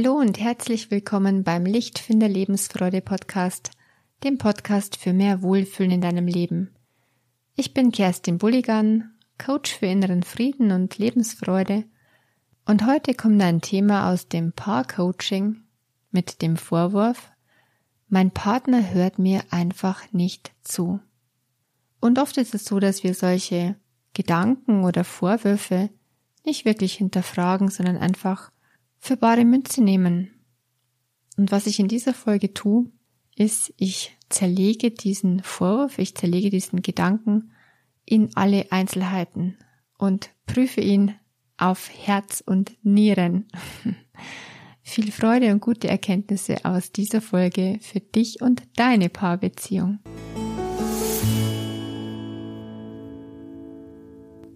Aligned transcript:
Hallo 0.00 0.14
und 0.14 0.38
herzlich 0.38 0.92
willkommen 0.92 1.42
beim 1.42 1.66
Lichtfinder 1.66 2.28
Lebensfreude 2.28 3.00
Podcast, 3.00 3.72
dem 4.22 4.38
Podcast 4.38 4.96
für 4.96 5.12
mehr 5.12 5.42
Wohlfühlen 5.42 5.90
in 5.90 6.00
deinem 6.00 6.28
Leben. 6.28 6.72
Ich 7.56 7.74
bin 7.74 7.90
Kerstin 7.90 8.38
Bulligan, 8.38 9.10
Coach 9.44 9.74
für 9.74 9.86
inneren 9.86 10.22
Frieden 10.22 10.70
und 10.70 10.98
Lebensfreude 10.98 11.82
und 12.64 12.86
heute 12.86 13.12
kommt 13.14 13.42
ein 13.42 13.60
Thema 13.60 14.12
aus 14.12 14.28
dem 14.28 14.52
Paar-Coaching 14.52 15.64
mit 16.12 16.42
dem 16.42 16.56
Vorwurf, 16.56 17.32
mein 18.08 18.30
Partner 18.30 18.92
hört 18.92 19.18
mir 19.18 19.42
einfach 19.50 20.04
nicht 20.12 20.52
zu. 20.62 21.00
Und 22.00 22.20
oft 22.20 22.36
ist 22.36 22.54
es 22.54 22.64
so, 22.64 22.78
dass 22.78 23.02
wir 23.02 23.14
solche 23.14 23.74
Gedanken 24.14 24.84
oder 24.84 25.02
Vorwürfe 25.02 25.90
nicht 26.44 26.64
wirklich 26.64 26.94
hinterfragen, 26.94 27.66
sondern 27.66 27.96
einfach 27.96 28.52
für 28.98 29.16
bare 29.16 29.44
Münze 29.44 29.82
nehmen. 29.82 30.30
Und 31.36 31.52
was 31.52 31.66
ich 31.66 31.78
in 31.78 31.88
dieser 31.88 32.14
Folge 32.14 32.52
tue, 32.52 32.90
ist, 33.36 33.72
ich 33.76 34.16
zerlege 34.28 34.90
diesen 34.90 35.42
Vorwurf, 35.42 35.98
ich 35.98 36.14
zerlege 36.14 36.50
diesen 36.50 36.82
Gedanken 36.82 37.52
in 38.04 38.30
alle 38.34 38.70
Einzelheiten 38.72 39.56
und 39.98 40.30
prüfe 40.46 40.80
ihn 40.80 41.14
auf 41.56 41.90
Herz 41.90 42.42
und 42.44 42.76
Nieren. 42.82 43.46
Viel 44.82 45.12
Freude 45.12 45.52
und 45.52 45.60
gute 45.60 45.88
Erkenntnisse 45.88 46.64
aus 46.64 46.92
dieser 46.92 47.20
Folge 47.20 47.78
für 47.82 48.00
dich 48.00 48.40
und 48.40 48.62
deine 48.76 49.10
Paarbeziehung. 49.10 49.98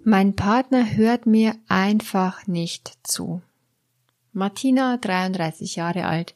Mein 0.05 0.35
Partner 0.35 0.97
hört 0.97 1.27
mir 1.27 1.55
einfach 1.69 2.47
nicht 2.47 2.99
zu. 3.05 3.43
Martina, 4.35 4.97
33 4.97 5.77
Jahre 5.77 6.07
alt, 6.07 6.35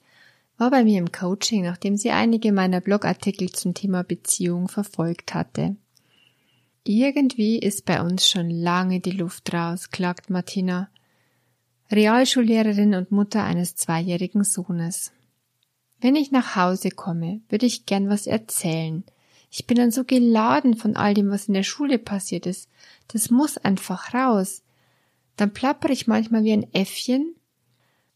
war 0.59 0.71
bei 0.71 0.85
mir 0.85 0.99
im 0.99 1.13
Coaching, 1.13 1.65
nachdem 1.65 1.97
sie 1.97 2.11
einige 2.11 2.53
meiner 2.53 2.83
Blogartikel 2.83 3.51
zum 3.51 3.73
Thema 3.73 4.05
Beziehung 4.05 4.69
verfolgt 4.69 5.33
hatte. 5.33 5.77
Irgendwie 6.85 7.59
ist 7.59 7.87
bei 7.87 8.03
uns 8.03 8.29
schon 8.29 8.51
lange 8.51 9.01
die 9.01 9.13
Luft 9.13 9.53
raus, 9.53 9.91
klagt 9.91 10.29
Martina, 10.29 10.89
Realschullehrerin 11.91 12.95
und 12.95 13.13
Mutter 13.13 13.45
eines 13.45 13.77
zweijährigen 13.77 14.45
Sohnes. 14.45 15.13
Wenn 15.99 16.17
ich 16.17 16.31
nach 16.31 16.55
Hause 16.55 16.91
komme, 16.91 17.41
würde 17.49 17.65
ich 17.65 17.87
gern 17.87 18.11
was 18.11 18.27
erzählen. 18.27 19.05
Ich 19.51 19.67
bin 19.67 19.79
dann 19.79 19.91
so 19.91 20.05
geladen 20.05 20.77
von 20.77 20.97
all 20.97 21.15
dem, 21.15 21.31
was 21.31 21.49
in 21.49 21.55
der 21.55 21.63
Schule 21.63 21.99
passiert 21.99 22.45
ist. 22.45 22.69
Das 23.09 23.31
muss 23.31 23.57
einfach 23.57 24.13
raus. 24.13 24.63
Dann 25.37 25.53
plapper 25.53 25.89
ich 25.89 26.07
manchmal 26.07 26.45
wie 26.45 26.53
ein 26.53 26.73
Äffchen 26.75 27.35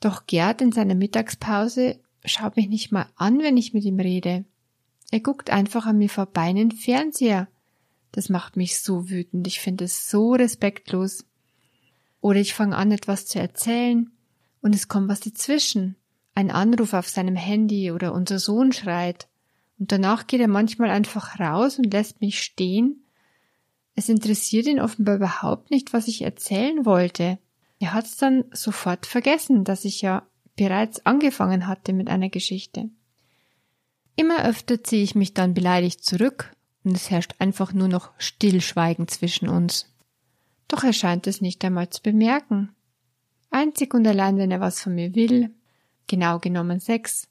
doch 0.01 0.27
Gerd 0.27 0.63
in 0.63 0.73
seiner 0.73 0.95
Mittagspause 0.95 2.01
schaut 2.25 2.57
mich 2.57 2.69
nicht 2.69 2.93
mal 2.93 3.07
an, 3.17 3.39
wenn 3.39 3.57
ich 3.57 3.75
mit 3.75 3.85
ihm 3.85 4.01
rede. 4.01 4.45
Er 5.11 5.21
guckt 5.21 5.51
einfach 5.51 5.87
an 5.87 5.99
mir 5.99 6.09
vorbei 6.09 6.51
in 6.51 6.57
den 6.57 6.73
Fernseher. 6.73 7.49
Das 8.13 8.29
macht 8.29 8.57
mich 8.57 8.81
so 8.81 9.09
wütend. 9.09 9.47
Ich 9.47 9.61
finde 9.61 9.85
es 9.85 10.09
so 10.09 10.33
respektlos. 10.33 11.25
Oder 12.21 12.41
ich 12.41 12.55
fange 12.55 12.77
an, 12.77 12.93
etwas 12.93 13.27
zu 13.27 13.39
erzählen 13.39 14.11
und 14.61 14.75
es 14.75 14.89
kommt 14.89 15.09
was 15.09 15.21
dazwischen. 15.21 15.97
Ein 16.35 16.51
Anruf 16.51 16.93
auf 16.93 17.09
seinem 17.09 17.37
Handy 17.37 17.91
oder 17.91 18.13
unser 18.13 18.39
Sohn 18.39 18.73
schreit. 18.73 19.29
Und 19.79 19.93
danach 19.93 20.27
geht 20.27 20.41
er 20.41 20.49
manchmal 20.49 20.91
einfach 20.91 21.41
raus 21.41 21.79
und 21.79 21.93
lässt 21.93 22.21
mich 22.21 22.43
stehen. 22.43 23.05
Es 23.95 24.09
interessiert 24.09 24.67
ihn 24.67 24.81
offenbar 24.81 25.17
überhaupt 25.17 25.71
nicht, 25.71 25.93
was 25.93 26.09
ich 26.09 26.23
erzählen 26.23 26.85
wollte. 26.85 27.39
Er 27.81 27.95
hat's 27.95 28.19
dann 28.19 28.45
sofort 28.53 29.07
vergessen, 29.07 29.65
dass 29.65 29.87
ich 29.87 30.03
ja 30.03 30.23
bereits 30.55 31.05
angefangen 31.07 31.67
hatte 31.67 31.95
mit 31.95 32.09
einer 32.09 32.29
Geschichte. 32.29 32.91
Immer 34.17 34.45
öfter 34.45 34.85
ziehe 34.85 35.03
ich 35.03 35.15
mich 35.15 35.33
dann 35.33 35.55
beleidigt 35.55 36.05
zurück 36.05 36.55
und 36.85 36.95
es 36.95 37.11
herrscht 37.11 37.35
einfach 37.39 37.73
nur 37.73 37.89
noch 37.89 38.11
Stillschweigen 38.19 39.09
zwischen 39.09 39.49
uns. 39.49 39.87
Doch 40.69 40.85
er 40.85 40.93
scheint 40.93 41.27
es 41.27 41.41
nicht 41.41 41.65
einmal 41.65 41.89
zu 41.89 42.03
bemerken. 42.03 42.75
Einzig 43.51 43.95
und 43.95 44.07
allein, 44.07 44.37
wenn 44.37 44.51
er 44.51 44.61
was 44.61 44.81
von 44.81 44.95
mir 44.95 45.15
will, 45.15 45.51
genau 46.07 46.39
genommen 46.39 46.81
Sex, 46.81 47.29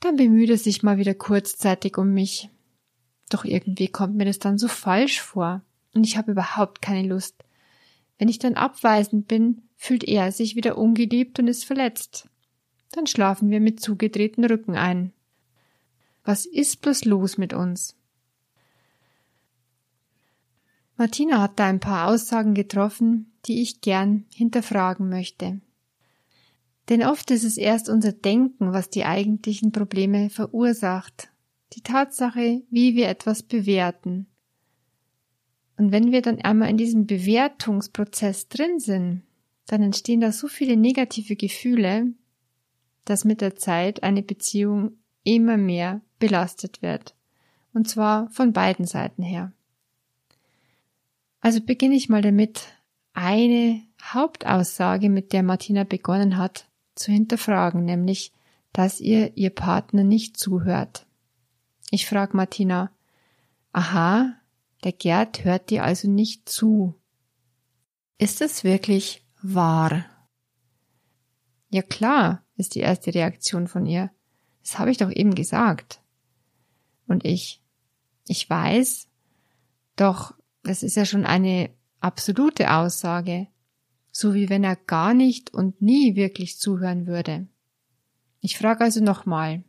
dann 0.00 0.16
bemüht 0.16 0.50
er 0.50 0.58
sich 0.58 0.82
mal 0.82 0.98
wieder 0.98 1.14
kurzzeitig 1.14 1.96
um 1.98 2.12
mich. 2.12 2.50
Doch 3.30 3.44
irgendwie 3.44 3.88
kommt 3.88 4.16
mir 4.16 4.24
das 4.24 4.40
dann 4.40 4.58
so 4.58 4.66
falsch 4.66 5.20
vor 5.20 5.62
und 5.94 6.04
ich 6.04 6.16
habe 6.16 6.32
überhaupt 6.32 6.82
keine 6.82 7.06
Lust, 7.06 7.44
wenn 8.18 8.28
ich 8.28 8.38
dann 8.38 8.54
abweisend 8.54 9.28
bin, 9.28 9.62
fühlt 9.76 10.04
er 10.04 10.32
sich 10.32 10.56
wieder 10.56 10.78
ungeliebt 10.78 11.38
und 11.38 11.48
ist 11.48 11.64
verletzt. 11.64 12.28
Dann 12.92 13.06
schlafen 13.06 13.50
wir 13.50 13.60
mit 13.60 13.80
zugedrehten 13.80 14.44
Rücken 14.44 14.76
ein. 14.76 15.12
Was 16.24 16.46
ist 16.46 16.80
bloß 16.80 17.04
los 17.04 17.38
mit 17.38 17.52
uns? 17.52 17.94
Martina 20.96 21.42
hat 21.42 21.58
da 21.58 21.66
ein 21.66 21.80
paar 21.80 22.08
Aussagen 22.08 22.54
getroffen, 22.54 23.32
die 23.44 23.60
ich 23.60 23.82
gern 23.82 24.24
hinterfragen 24.34 25.08
möchte. 25.08 25.60
Denn 26.88 27.04
oft 27.04 27.30
ist 27.30 27.44
es 27.44 27.58
erst 27.58 27.88
unser 27.88 28.12
Denken, 28.12 28.72
was 28.72 28.90
die 28.90 29.04
eigentlichen 29.04 29.72
Probleme 29.72 30.30
verursacht. 30.30 31.28
Die 31.74 31.82
Tatsache, 31.82 32.62
wie 32.70 32.94
wir 32.94 33.08
etwas 33.08 33.42
bewerten. 33.42 34.26
Und 35.76 35.92
wenn 35.92 36.12
wir 36.12 36.22
dann 36.22 36.40
einmal 36.40 36.70
in 36.70 36.76
diesem 36.76 37.06
Bewertungsprozess 37.06 38.48
drin 38.48 38.80
sind, 38.80 39.22
dann 39.66 39.82
entstehen 39.82 40.20
da 40.20 40.32
so 40.32 40.48
viele 40.48 40.76
negative 40.76 41.36
Gefühle, 41.36 42.12
dass 43.04 43.24
mit 43.24 43.40
der 43.40 43.56
Zeit 43.56 44.02
eine 44.02 44.22
Beziehung 44.22 44.92
immer 45.22 45.56
mehr 45.56 46.00
belastet 46.18 46.82
wird. 46.82 47.14
Und 47.74 47.88
zwar 47.88 48.30
von 48.30 48.52
beiden 48.52 48.86
Seiten 48.86 49.22
her. 49.22 49.52
Also 51.40 51.60
beginne 51.60 51.94
ich 51.94 52.08
mal 52.08 52.22
damit, 52.22 52.62
eine 53.12 53.82
Hauptaussage, 54.02 55.08
mit 55.08 55.32
der 55.32 55.42
Martina 55.42 55.84
begonnen 55.84 56.36
hat, 56.36 56.68
zu 56.94 57.12
hinterfragen, 57.12 57.84
nämlich, 57.84 58.32
dass 58.72 59.00
ihr 59.00 59.36
ihr 59.36 59.50
Partner 59.50 60.04
nicht 60.04 60.36
zuhört. 60.36 61.06
Ich 61.90 62.06
frage 62.06 62.36
Martina, 62.36 62.90
aha, 63.72 64.34
der 64.84 64.92
Gerd 64.92 65.44
hört 65.44 65.70
dir 65.70 65.84
also 65.84 66.08
nicht 66.08 66.48
zu. 66.48 66.94
Ist 68.18 68.40
es 68.40 68.64
wirklich 68.64 69.26
wahr? 69.42 70.04
Ja 71.70 71.82
klar, 71.82 72.44
ist 72.56 72.74
die 72.74 72.80
erste 72.80 73.14
Reaktion 73.14 73.68
von 73.68 73.86
ihr. 73.86 74.10
Das 74.62 74.78
habe 74.78 74.90
ich 74.90 74.98
doch 74.98 75.10
eben 75.10 75.34
gesagt. 75.34 76.00
Und 77.06 77.24
ich, 77.24 77.62
ich 78.26 78.48
weiß, 78.48 79.08
doch 79.96 80.34
das 80.62 80.82
ist 80.82 80.96
ja 80.96 81.04
schon 81.04 81.24
eine 81.24 81.70
absolute 82.00 82.72
Aussage, 82.72 83.46
so 84.10 84.34
wie 84.34 84.48
wenn 84.48 84.64
er 84.64 84.76
gar 84.76 85.14
nicht 85.14 85.54
und 85.54 85.80
nie 85.80 86.16
wirklich 86.16 86.58
zuhören 86.58 87.06
würde. 87.06 87.46
Ich 88.40 88.58
frage 88.58 88.84
also 88.84 89.02
nochmal, 89.02 89.62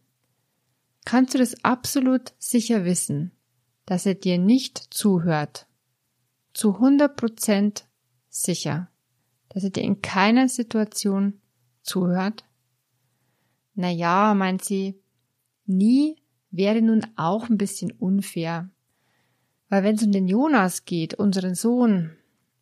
kannst 1.05 1.33
du 1.33 1.37
das 1.37 1.63
absolut 1.63 2.33
sicher 2.39 2.85
wissen? 2.85 3.31
Dass 3.87 4.05
er 4.05 4.13
dir 4.13 4.37
nicht 4.37 4.93
zuhört. 4.93 5.65
Zu 6.53 6.75
100 6.75 7.15
Prozent 7.15 7.87
sicher, 8.29 8.89
dass 9.49 9.63
er 9.63 9.71
dir 9.71 9.81
in 9.81 10.03
keiner 10.03 10.47
Situation 10.49 11.41
zuhört. 11.81 12.45
Na 13.73 13.89
ja, 13.89 14.35
meint 14.35 14.63
sie, 14.63 14.99
nie 15.65 16.17
wäre 16.51 16.81
nun 16.81 17.07
auch 17.15 17.49
ein 17.49 17.57
bisschen 17.57 17.91
unfair. 17.91 18.69
Weil 19.69 19.83
wenn 19.83 19.95
es 19.95 20.03
um 20.03 20.11
den 20.11 20.27
Jonas 20.27 20.85
geht, 20.85 21.15
unseren 21.15 21.55
Sohn, 21.55 22.11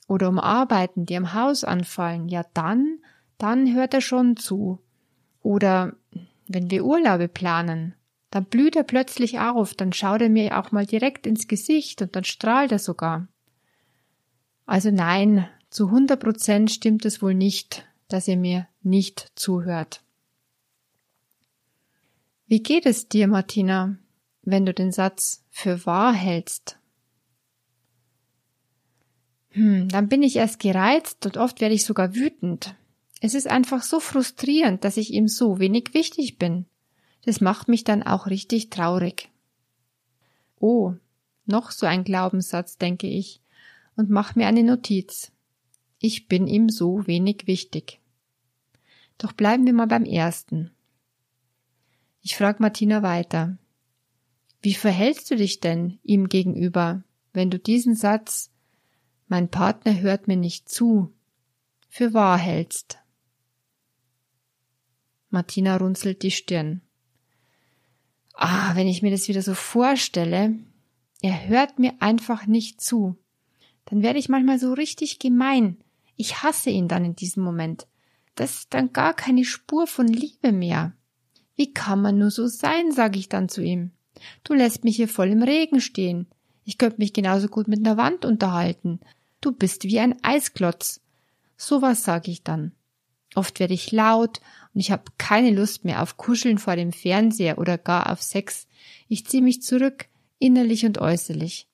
oder 0.08 0.30
um 0.30 0.40
Arbeiten, 0.40 1.06
die 1.06 1.18
am 1.18 1.34
Haus 1.34 1.64
anfallen, 1.64 2.30
ja 2.30 2.46
dann, 2.54 3.00
dann 3.38 3.74
hört 3.74 3.94
er 3.94 4.02
schon 4.02 4.38
zu. 4.38 4.80
Oder 5.42 5.96
wenn 6.48 6.70
wir 6.70 6.86
Urlaube 6.86 7.28
planen, 7.28 7.96
dann 8.36 8.44
blüht 8.44 8.76
er 8.76 8.84
plötzlich 8.84 9.40
auf, 9.40 9.76
dann 9.76 9.94
schaut 9.94 10.22
er 10.22 10.28
mir 10.28 10.60
auch 10.60 10.74
mal 10.74 10.86
direkt 10.86 11.26
ins 11.26 11.48
Gesicht 11.48 12.02
und 12.02 12.18
dann 12.18 12.26
strahlt 12.26 12.74
er 12.74 12.80
sogar. 12.80 13.30
Also 14.66 14.92
nein, 14.92 15.48
zu 15.70 15.86
100 15.86 16.20
Prozent 16.20 16.70
stimmt 16.70 17.06
es 17.06 17.22
wohl 17.22 17.34
nicht, 17.34 17.88
dass 18.10 18.28
er 18.28 18.36
mir 18.36 18.68
nicht 18.82 19.32
zuhört. 19.36 20.04
Wie 22.46 22.62
geht 22.62 22.86
es 22.86 23.08
dir, 23.08 23.30
Martina, 23.30 23.98
wenn 24.42 24.66
du 24.66 24.74
den 24.74 24.92
Satz 24.92 25.46
für 25.50 25.86
wahr 25.86 26.12
hältst? 26.12 26.78
Hm, 29.52 29.88
dann 29.88 30.10
bin 30.10 30.24
ich 30.24 30.36
erst 30.36 30.60
gereizt 30.60 31.26
und 31.26 31.38
oft 31.38 31.62
werde 31.62 31.76
ich 31.76 31.86
sogar 31.86 32.14
wütend. 32.14 32.76
Es 33.22 33.34
ist 33.34 33.48
einfach 33.48 33.82
so 33.82 34.02
frustrierend, 34.02 34.84
dass 34.84 34.98
ich 34.98 35.14
ihm 35.14 35.30
so 35.30 35.58
wenig 35.60 35.94
wichtig 35.94 36.38
bin. 36.38 36.66
Das 37.26 37.42
macht 37.42 37.68
mich 37.68 37.84
dann 37.84 38.04
auch 38.04 38.28
richtig 38.28 38.70
traurig. 38.70 39.30
Oh, 40.60 40.94
noch 41.46 41.72
so 41.72 41.86
ein 41.88 42.04
Glaubenssatz, 42.04 42.78
denke 42.78 43.08
ich, 43.08 43.42
und 43.96 44.10
mach 44.10 44.36
mir 44.36 44.48
eine 44.48 44.64
Notiz. 44.64 45.32
Ich 46.00 46.28
bin 46.28 46.48
ihm 46.48 46.70
so 46.70 47.08
wenig 47.08 47.48
wichtig. 47.48 48.00
Doch 49.18 49.32
bleiben 49.32 49.66
wir 49.66 49.74
mal 49.74 49.88
beim 49.88 50.06
ersten. 50.06 50.72
Ich 52.22 52.36
frage 52.36 52.62
Martina 52.62 53.02
weiter. 53.02 53.58
Wie 54.62 54.74
verhältst 54.74 55.30
du 55.32 55.36
dich 55.36 55.60
denn 55.60 56.00
ihm 56.04 56.30
gegenüber, 56.30 57.04
wenn 57.34 57.50
du 57.50 57.60
diesen 57.60 57.96
Satz 57.96 58.52
Mein 59.28 59.50
Partner 59.50 60.00
hört 60.00 60.28
mir 60.28 60.38
nicht 60.38 60.70
zu 60.70 61.12
für 61.90 62.14
wahr 62.14 62.38
hältst? 62.38 63.00
Martina 65.30 65.78
runzelt 65.78 66.24
die 66.24 66.32
Stirn. 66.32 66.82
Ah, 68.36 68.76
wenn 68.76 68.88
ich 68.88 69.02
mir 69.02 69.12
das 69.12 69.28
wieder 69.28 69.42
so 69.42 69.54
vorstelle, 69.54 70.56
er 71.22 71.48
hört 71.48 71.80
mir 71.80 71.94
einfach 72.00 72.46
nicht 72.46 72.82
zu, 72.82 73.18
dann 73.86 74.02
werde 74.04 74.20
ich 74.20 74.30
manchmal 74.30 74.60
so 74.60 74.74
richtig 74.74 75.20
gemein. 75.20 75.78
Ich 76.18 76.44
hasse 76.44 76.70
ihn 76.70 76.88
dann 76.88 77.06
in 77.06 77.16
diesem 77.16 77.44
Moment. 77.44 77.88
Das 78.36 78.56
ist 78.56 78.74
dann 78.74 78.92
gar 78.92 79.14
keine 79.14 79.46
Spur 79.46 79.88
von 79.88 80.08
Liebe 80.08 80.52
mehr. 80.52 80.94
Wie 81.56 81.74
kann 81.74 82.02
man 82.02 82.18
nur 82.18 82.32
so 82.32 82.48
sein, 82.48 82.92
sage 82.92 83.18
ich 83.18 83.30
dann 83.30 83.48
zu 83.48 83.62
ihm. 83.62 83.92
Du 84.44 84.54
lässt 84.54 84.84
mich 84.84 84.98
hier 84.98 85.08
voll 85.08 85.30
im 85.30 85.44
Regen 85.44 85.80
stehen. 85.80 86.28
Ich 86.66 86.78
könnte 86.78 86.98
mich 86.98 87.14
genauso 87.14 87.48
gut 87.48 87.68
mit 87.68 87.80
einer 87.80 87.98
Wand 87.98 88.26
unterhalten. 88.26 89.00
Du 89.40 89.52
bist 89.52 89.84
wie 89.84 90.00
ein 90.00 90.22
Eisklotz. 90.24 91.02
So 91.58 91.82
was 91.82 92.04
sage 92.04 92.32
ich 92.32 92.44
dann. 92.44 92.74
Oft 93.36 93.60
werde 93.60 93.74
ich 93.74 93.92
laut 93.92 94.42
und 94.76 94.82
ich 94.82 94.92
habe 94.92 95.04
keine 95.18 95.52
Lust 95.52 95.86
mehr 95.86 96.04
auf 96.04 96.18
Kuscheln 96.18 96.58
vor 96.58 96.76
dem 96.76 96.92
Fernseher 96.92 97.58
oder 97.58 97.78
gar 97.78 98.12
auf 98.12 98.22
Sex. 98.22 98.68
Ich 99.08 99.26
ziehe 99.26 99.42
mich 99.42 99.62
zurück, 99.62 100.08
innerlich 100.38 100.86
und 100.86 100.98
äußerlich. 100.98 101.70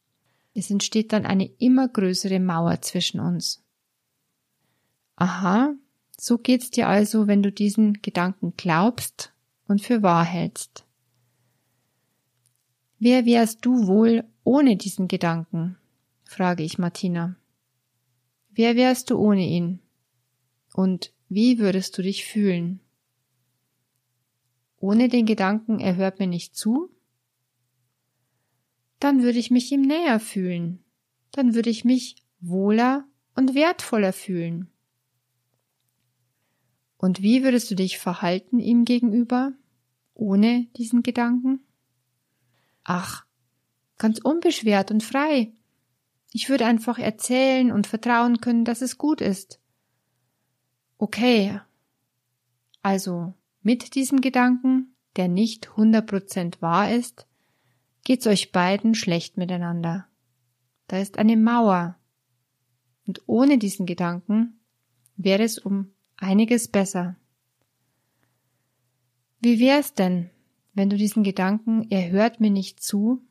Es 0.53 0.69
entsteht 0.69 1.11
dann 1.11 1.25
eine 1.25 1.45
immer 1.57 1.87
größere 1.87 2.39
Mauer 2.39 2.79
zwischen 2.81 3.19
uns. 3.19 3.63
Aha, 5.15 5.73
so 6.15 6.37
geht's 6.37 6.69
dir 6.69 6.87
also, 6.87 7.25
wenn 7.25 7.41
du 7.41 7.51
diesen 7.51 8.03
Gedanken 8.03 8.53
glaubst 8.55 9.33
und 9.67 9.81
für 9.81 10.03
wahr 10.03 10.23
hältst. 10.23 10.85
Wer 12.99 13.25
wärst 13.25 13.65
du 13.65 13.87
wohl 13.87 14.25
ohne 14.43 14.77
diesen 14.77 15.07
Gedanken? 15.07 15.75
frage 16.23 16.61
ich 16.61 16.77
Martina. 16.77 17.35
Wer 18.51 18.75
wärst 18.75 19.09
du 19.09 19.17
ohne 19.17 19.47
ihn? 19.47 19.79
Und 20.73 21.11
wie 21.29 21.57
würdest 21.57 21.97
du 21.97 22.03
dich 22.03 22.25
fühlen? 22.25 22.79
Ohne 24.81 25.09
den 25.09 25.27
Gedanken, 25.27 25.79
er 25.79 25.95
hört 25.95 26.17
mir 26.17 26.25
nicht 26.25 26.55
zu? 26.55 26.89
Dann 28.99 29.21
würde 29.21 29.37
ich 29.37 29.51
mich 29.51 29.71
ihm 29.71 29.83
näher 29.83 30.19
fühlen. 30.19 30.83
Dann 31.31 31.53
würde 31.53 31.69
ich 31.69 31.85
mich 31.85 32.15
wohler 32.39 33.05
und 33.35 33.53
wertvoller 33.53 34.11
fühlen. 34.11 34.71
Und 36.97 37.21
wie 37.21 37.43
würdest 37.43 37.69
du 37.69 37.75
dich 37.75 37.99
verhalten 37.99 38.57
ihm 38.57 38.83
gegenüber, 38.83 39.53
ohne 40.15 40.65
diesen 40.75 41.03
Gedanken? 41.03 41.59
Ach, 42.83 43.23
ganz 43.99 44.17
unbeschwert 44.17 44.89
und 44.89 45.03
frei. 45.03 45.53
Ich 46.33 46.49
würde 46.49 46.65
einfach 46.65 46.97
erzählen 46.97 47.71
und 47.71 47.85
vertrauen 47.85 48.41
können, 48.41 48.65
dass 48.65 48.81
es 48.81 48.97
gut 48.97 49.21
ist. 49.21 49.59
Okay. 50.97 51.59
Also, 52.81 53.35
mit 53.61 53.95
diesem 53.95 54.21
Gedanken, 54.21 54.95
der 55.15 55.27
nicht 55.27 55.75
hundert 55.77 56.07
Prozent 56.07 56.61
wahr 56.61 56.91
ist, 56.91 57.27
geht's 58.03 58.27
euch 58.27 58.51
beiden 58.51 58.95
schlecht 58.95 59.37
miteinander. 59.37 60.07
Da 60.87 60.97
ist 60.97 61.17
eine 61.17 61.37
Mauer. 61.37 61.97
Und 63.05 63.21
ohne 63.27 63.57
diesen 63.57 63.85
Gedanken 63.85 64.59
wäre 65.15 65.43
es 65.43 65.57
um 65.57 65.91
einiges 66.17 66.67
besser. 66.67 67.15
Wie 69.39 69.59
wär's 69.59 69.93
denn, 69.93 70.29
wenn 70.73 70.89
du 70.89 70.97
diesen 70.97 71.23
Gedanken, 71.23 71.87
er 71.89 72.09
hört 72.11 72.39
mir 72.39 72.51
nicht 72.51 72.81
zu, 72.81 73.21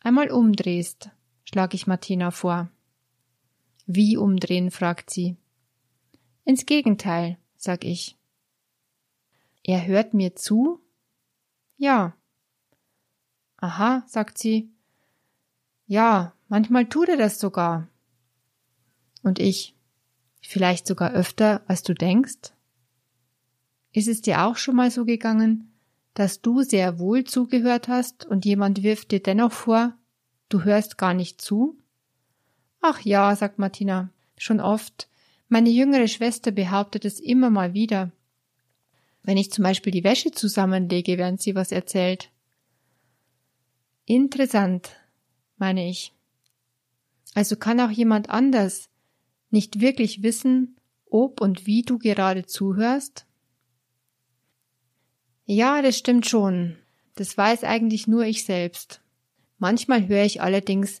einmal 0.00 0.30
umdrehst, 0.30 1.10
schlage 1.44 1.76
ich 1.76 1.86
Martina 1.86 2.30
vor. 2.30 2.70
Wie 3.86 4.16
umdrehen, 4.16 4.70
fragt 4.70 5.10
sie. 5.10 5.36
Ins 6.44 6.66
Gegenteil, 6.66 7.38
sag 7.56 7.84
ich. 7.84 8.16
Er 9.64 9.86
hört 9.86 10.12
mir 10.12 10.36
zu? 10.36 10.78
Ja. 11.78 12.14
Aha, 13.56 14.04
sagt 14.06 14.36
sie. 14.38 14.70
Ja, 15.86 16.34
manchmal 16.48 16.86
tut 16.86 17.08
er 17.08 17.16
das 17.16 17.40
sogar. 17.40 17.88
Und 19.22 19.38
ich, 19.38 19.74
vielleicht 20.42 20.86
sogar 20.86 21.12
öfter, 21.12 21.62
als 21.66 21.82
du 21.82 21.94
denkst? 21.94 22.52
Ist 23.92 24.08
es 24.08 24.20
dir 24.20 24.44
auch 24.44 24.56
schon 24.56 24.76
mal 24.76 24.90
so 24.90 25.06
gegangen, 25.06 25.72
dass 26.12 26.42
du 26.42 26.62
sehr 26.62 26.98
wohl 26.98 27.24
zugehört 27.24 27.88
hast 27.88 28.26
und 28.26 28.44
jemand 28.44 28.82
wirft 28.82 29.12
dir 29.12 29.22
dennoch 29.22 29.52
vor, 29.52 29.96
du 30.50 30.62
hörst 30.62 30.98
gar 30.98 31.14
nicht 31.14 31.40
zu? 31.40 31.78
Ach 32.82 33.00
ja, 33.00 33.34
sagt 33.34 33.58
Martina, 33.58 34.10
schon 34.36 34.60
oft. 34.60 35.08
Meine 35.48 35.70
jüngere 35.70 36.06
Schwester 36.06 36.50
behauptet 36.50 37.06
es 37.06 37.18
immer 37.18 37.48
mal 37.48 37.72
wieder. 37.72 38.12
Wenn 39.24 39.38
ich 39.38 39.50
zum 39.50 39.64
Beispiel 39.64 39.90
die 39.90 40.04
Wäsche 40.04 40.30
zusammenlege, 40.30 41.18
während 41.18 41.40
sie 41.40 41.54
was 41.54 41.72
erzählt. 41.72 42.30
Interessant, 44.04 44.90
meine 45.56 45.88
ich. 45.88 46.12
Also 47.34 47.56
kann 47.56 47.80
auch 47.80 47.90
jemand 47.90 48.28
anders 48.30 48.90
nicht 49.50 49.80
wirklich 49.80 50.22
wissen, 50.22 50.76
ob 51.10 51.40
und 51.40 51.66
wie 51.66 51.82
du 51.82 51.98
gerade 51.98 52.44
zuhörst? 52.44 53.26
Ja, 55.46 55.80
das 55.80 55.96
stimmt 55.96 56.26
schon. 56.26 56.76
Das 57.14 57.36
weiß 57.36 57.64
eigentlich 57.64 58.06
nur 58.06 58.24
ich 58.24 58.44
selbst. 58.44 59.00
Manchmal 59.58 60.06
höre 60.06 60.24
ich 60.24 60.42
allerdings 60.42 61.00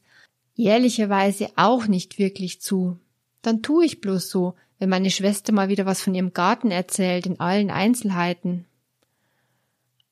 ehrlicherweise 0.56 1.50
auch 1.56 1.88
nicht 1.88 2.18
wirklich 2.18 2.60
zu. 2.60 2.98
Dann 3.42 3.62
tue 3.62 3.84
ich 3.84 4.00
bloß 4.00 4.30
so, 4.30 4.54
wenn 4.78 4.88
meine 4.88 5.10
Schwester 5.10 5.52
mal 5.52 5.68
wieder 5.68 5.86
was 5.86 6.02
von 6.02 6.14
ihrem 6.14 6.32
Garten 6.32 6.70
erzählt, 6.70 7.26
in 7.26 7.40
allen 7.40 7.70
Einzelheiten. 7.70 8.66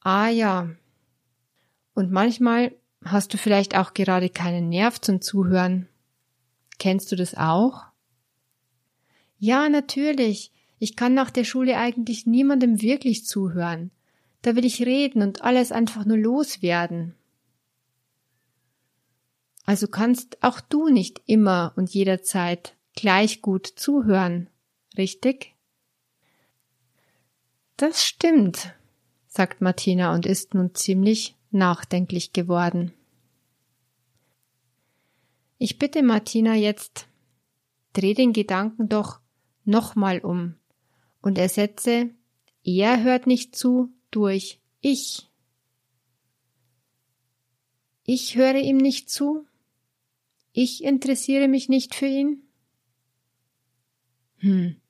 Ah 0.00 0.28
ja. 0.28 0.70
Und 1.94 2.10
manchmal 2.10 2.72
hast 3.04 3.34
du 3.34 3.38
vielleicht 3.38 3.76
auch 3.76 3.94
gerade 3.94 4.30
keinen 4.30 4.68
Nerv 4.68 5.00
zum 5.00 5.20
Zuhören. 5.20 5.88
Kennst 6.78 7.12
du 7.12 7.16
das 7.16 7.34
auch? 7.34 7.82
Ja, 9.38 9.68
natürlich. 9.68 10.52
Ich 10.78 10.96
kann 10.96 11.14
nach 11.14 11.30
der 11.30 11.44
Schule 11.44 11.76
eigentlich 11.76 12.26
niemandem 12.26 12.82
wirklich 12.82 13.24
zuhören. 13.24 13.90
Da 14.42 14.56
will 14.56 14.64
ich 14.64 14.84
reden 14.84 15.22
und 15.22 15.42
alles 15.42 15.70
einfach 15.70 16.04
nur 16.04 16.16
loswerden. 16.16 17.14
Also 19.64 19.86
kannst 19.86 20.42
auch 20.42 20.60
du 20.60 20.88
nicht 20.88 21.22
immer 21.26 21.72
und 21.76 21.90
jederzeit 21.90 22.74
gleich 22.94 23.42
gut 23.42 23.66
zuhören, 23.66 24.48
richtig? 24.96 25.54
Das 27.76 28.04
stimmt, 28.04 28.74
sagt 29.26 29.60
Martina 29.60 30.14
und 30.14 30.26
ist 30.26 30.54
nun 30.54 30.74
ziemlich 30.74 31.34
nachdenklich 31.50 32.32
geworden. 32.32 32.92
Ich 35.58 35.78
bitte 35.78 36.02
Martina 36.02 36.54
jetzt, 36.54 37.06
dreh 37.92 38.14
den 38.14 38.32
Gedanken 38.32 38.88
doch 38.88 39.20
nochmal 39.64 40.20
um 40.20 40.56
und 41.20 41.38
ersetze, 41.38 42.10
er 42.64 43.02
hört 43.02 43.26
nicht 43.26 43.56
zu, 43.56 43.90
durch 44.10 44.60
ich. 44.80 45.28
Ich 48.04 48.36
höre 48.36 48.56
ihm 48.56 48.76
nicht 48.76 49.10
zu. 49.10 49.46
Ich 50.52 50.84
interessiere 50.84 51.48
mich 51.48 51.68
nicht 51.68 51.94
für 51.94 52.06
ihn. 52.06 52.42
Hm. 54.38 54.81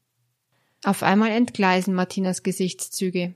Auf 0.84 1.02
einmal 1.02 1.30
entgleisen 1.30 1.94
Martinas 1.94 2.42
Gesichtszüge. 2.42 3.34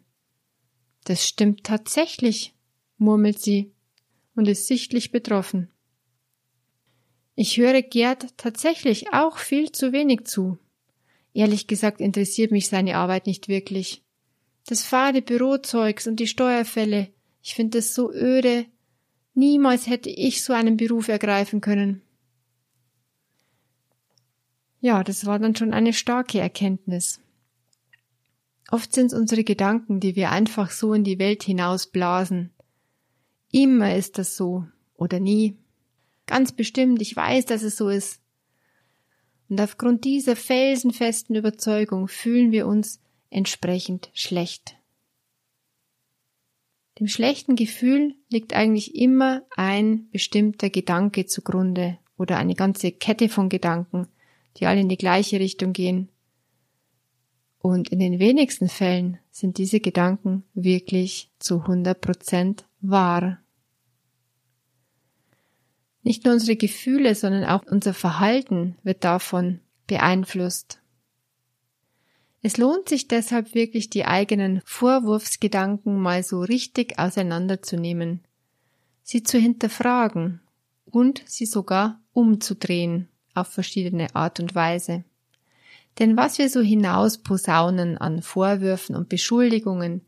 Das 1.05 1.26
stimmt 1.26 1.62
tatsächlich, 1.62 2.55
murmelt 2.99 3.41
sie 3.41 3.73
und 4.35 4.49
ist 4.49 4.67
sichtlich 4.67 5.12
betroffen. 5.12 5.71
Ich 7.37 7.59
höre 7.59 7.83
Gerd 7.83 8.37
tatsächlich 8.37 9.12
auch 9.12 9.38
viel 9.38 9.71
zu 9.71 9.93
wenig 9.93 10.25
zu. 10.25 10.59
Ehrlich 11.35 11.67
gesagt 11.67 12.00
interessiert 12.00 12.50
mich 12.50 12.69
seine 12.69 12.97
Arbeit 12.97 13.26
nicht 13.26 13.47
wirklich. 13.47 14.03
Das 14.67 14.83
fade 14.83 15.23
Bürozeugs 15.23 16.07
und 16.07 16.19
die 16.19 16.26
Steuerfälle. 16.26 17.12
Ich 17.43 17.55
finde 17.55 17.79
es 17.79 17.95
so 17.95 18.11
öde. 18.11 18.67
Niemals 19.35 19.87
hätte 19.87 20.11
ich 20.11 20.43
so 20.43 20.53
einen 20.53 20.76
Beruf 20.76 21.09
ergreifen 21.09 21.61
können. 21.61 22.03
Ja, 24.81 25.05
das 25.05 25.26
war 25.26 25.38
dann 25.38 25.55
schon 25.55 25.73
eine 25.73 25.93
starke 25.93 26.41
Erkenntnis. 26.41 27.21
Oft 28.70 28.92
sind 28.92 29.06
es 29.06 29.14
unsere 29.14 29.44
Gedanken, 29.44 30.00
die 30.00 30.16
wir 30.16 30.30
einfach 30.30 30.70
so 30.70 30.92
in 30.92 31.04
die 31.04 31.18
Welt 31.18 31.42
hinausblasen. 31.42 32.50
Immer 33.52 33.94
ist 33.94 34.18
das 34.18 34.37
so. 34.37 34.66
Oder 34.96 35.20
nie. 35.20 35.56
Ganz 36.26 36.52
bestimmt, 36.52 37.00
ich 37.00 37.14
weiß, 37.14 37.46
dass 37.46 37.62
es 37.62 37.76
so 37.76 37.88
ist. 37.88 38.20
Und 39.49 39.61
aufgrund 39.61 40.04
dieser 40.04 40.35
felsenfesten 40.35 41.37
Überzeugung 41.37 42.08
fühlen 42.08 42.50
wir 42.50 42.66
uns 42.66 43.00
entsprechend 43.30 44.11
schlecht. 44.12 44.76
Dem 46.99 47.06
schlechten 47.06 47.56
Gefühl 47.56 48.14
liegt 48.30 48.54
eigentlich 48.54 48.94
immer 48.96 49.42
ein 49.54 50.08
bestimmter 50.11 50.70
Gedanke 50.70 51.26
zugrunde 51.26 51.99
oder 52.16 52.38
eine 52.38 52.54
ganze 52.54 52.90
Kette 52.90 53.28
von 53.28 53.49
Gedanken, 53.49 54.08
die 54.56 54.66
alle 54.66 54.80
in 54.80 54.88
die 54.88 54.96
gleiche 54.96 55.38
Richtung 55.38 55.73
gehen. 55.75 56.08
Und 57.66 57.88
in 57.88 57.99
den 57.99 58.20
wenigsten 58.20 58.68
Fällen 58.68 59.18
sind 59.32 59.58
diese 59.58 59.80
Gedanken 59.80 60.44
wirklich 60.54 61.32
zu 61.40 61.62
100 61.62 62.00
Prozent 62.00 62.64
wahr. 62.80 63.42
Nicht 66.04 66.25
nur 66.25 66.35
unsere 66.35 66.54
Gefühle, 66.54 67.16
sondern 67.16 67.42
auch 67.42 67.64
unser 67.64 67.92
Verhalten 67.92 68.76
wird 68.85 69.02
davon 69.02 69.58
beeinflusst. 69.88 70.80
Es 72.40 72.56
lohnt 72.56 72.88
sich 72.88 73.08
deshalb 73.08 73.52
wirklich, 73.52 73.90
die 73.90 74.04
eigenen 74.04 74.62
Vorwurfsgedanken 74.64 76.00
mal 76.00 76.23
so 76.23 76.42
richtig 76.42 77.00
auseinanderzunehmen, 77.00 78.20
sie 79.02 79.25
zu 79.25 79.38
hinterfragen 79.38 80.40
und 80.85 81.20
sie 81.26 81.46
sogar 81.46 82.00
umzudrehen 82.12 83.08
auf 83.35 83.49
verschiedene 83.49 84.14
Art 84.14 84.38
und 84.38 84.54
Weise. 84.54 85.02
Denn 85.99 86.17
was 86.17 86.38
wir 86.38 86.50
so 86.50 86.61
hinaus 86.61 87.19
posaunen 87.19 87.97
an 87.97 88.23
Vorwürfen 88.23 88.95
und 88.97 89.09
Beschuldigungen, 89.09 90.03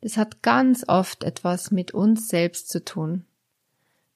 das 0.00 0.16
hat 0.16 0.42
ganz 0.42 0.84
oft 0.88 1.24
etwas 1.24 1.70
mit 1.70 1.92
uns 1.92 2.28
selbst 2.28 2.68
zu 2.68 2.84
tun. 2.84 3.24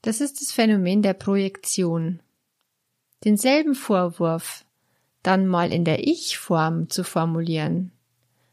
Das 0.02 0.20
ist 0.20 0.40
das 0.40 0.52
Phänomen 0.52 1.02
der 1.02 1.14
Projektion. 1.14 2.20
Denselben 3.24 3.74
Vorwurf 3.74 4.64
dann 5.22 5.46
mal 5.46 5.72
in 5.72 5.84
der 5.84 6.06
Ich-Form 6.06 6.88
zu 6.88 7.04
formulieren, 7.04 7.92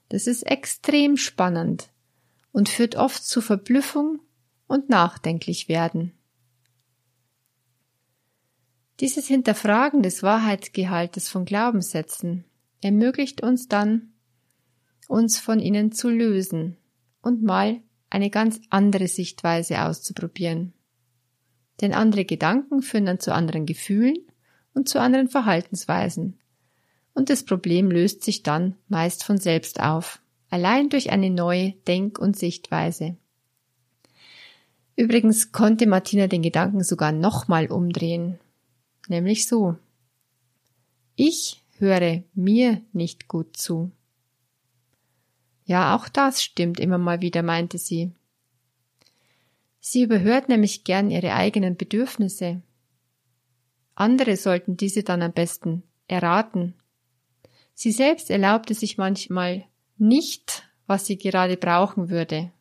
das 0.09 0.27
ist 0.27 0.43
extrem 0.43 1.17
spannend 1.17 1.89
und 2.51 2.69
führt 2.69 2.95
oft 2.95 3.25
zu 3.25 3.41
Verblüffung 3.41 4.19
und 4.67 4.89
nachdenklich 4.89 5.67
werden. 5.67 6.13
Dieses 8.99 9.27
Hinterfragen 9.27 10.03
des 10.03 10.23
Wahrheitsgehaltes 10.23 11.27
von 11.27 11.45
Glaubenssätzen 11.45 12.45
ermöglicht 12.85 13.41
uns 13.41 13.67
dann, 13.67 14.13
uns 15.07 15.39
von 15.39 15.59
ihnen 15.59 15.91
zu 15.91 16.07
lösen 16.07 16.77
und 17.23 17.41
mal 17.41 17.81
eine 18.11 18.29
ganz 18.29 18.61
andere 18.69 19.07
Sichtweise 19.07 19.81
auszuprobieren. 19.83 20.71
Denn 21.81 21.95
andere 21.95 22.25
Gedanken 22.25 22.83
führen 22.83 23.07
dann 23.07 23.19
zu 23.19 23.33
anderen 23.33 23.65
Gefühlen 23.65 24.19
und 24.75 24.87
zu 24.87 25.01
anderen 25.01 25.29
Verhaltensweisen. 25.29 26.37
Und 27.15 27.31
das 27.31 27.43
Problem 27.43 27.89
löst 27.89 28.23
sich 28.23 28.43
dann 28.43 28.75
meist 28.87 29.23
von 29.23 29.39
selbst 29.39 29.79
auf, 29.79 30.21
allein 30.51 30.89
durch 30.89 31.09
eine 31.09 31.31
neue 31.31 31.71
Denk- 31.87 32.19
und 32.19 32.37
Sichtweise. 32.37 33.17
Übrigens 34.95 35.51
konnte 35.51 35.87
Martina 35.87 36.27
den 36.27 36.43
Gedanken 36.43 36.83
sogar 36.83 37.11
nochmal 37.11 37.71
umdrehen, 37.71 38.37
nämlich 39.07 39.47
so. 39.47 39.75
Ich 41.15 41.64
höre 41.77 42.23
mir 42.33 42.81
nicht 42.93 43.27
gut 43.27 43.57
zu. 43.57 43.91
Ja, 45.65 45.95
auch 45.95 46.07
das 46.07 46.43
stimmt 46.43 46.79
immer 46.79 46.97
mal 46.97 47.21
wieder, 47.21 47.41
meinte 47.41 47.77
sie. 47.77 48.11
Sie 49.79 50.03
überhört 50.03 50.49
nämlich 50.49 50.83
gern 50.83 51.11
ihre 51.11 51.33
eigenen 51.33 51.75
Bedürfnisse. 51.75 52.61
Andere 53.95 54.35
sollten 54.35 54.77
diese 54.77 55.03
dann 55.03 55.21
am 55.21 55.31
besten 55.31 55.83
erraten. 56.07 56.75
Sie 57.73 57.91
selbst 57.91 58.29
erlaubte 58.29 58.73
sich 58.73 58.97
manchmal 58.97 59.65
nicht, 59.97 60.69
was 60.87 61.05
sie 61.05 61.17
gerade 61.17 61.57
brauchen 61.57 62.09
würde, 62.09 62.51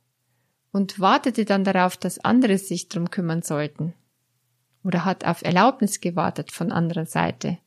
und 0.73 0.99
wartete 0.99 1.45
dann 1.45 1.65
darauf, 1.65 1.97
dass 1.97 2.19
andere 2.19 2.59
sich 2.59 2.89
drum 2.89 3.11
kümmern 3.11 3.43
sollten. 3.43 3.95
Oder 4.83 5.05
hat 5.05 5.25
auf 5.25 5.43
Erlaubnis 5.43 6.01
gewartet 6.01 6.53
von 6.53 6.73
anderer 6.73 7.07
Seite. 7.07 7.59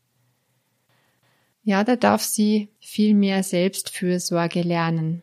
Ja, 1.68 1.84
da 1.84 1.98
darf 1.98 2.24
sie 2.24 2.70
viel 2.80 3.14
mehr 3.14 3.44
Selbstfürsorge 3.44 4.62
lernen. 4.62 5.22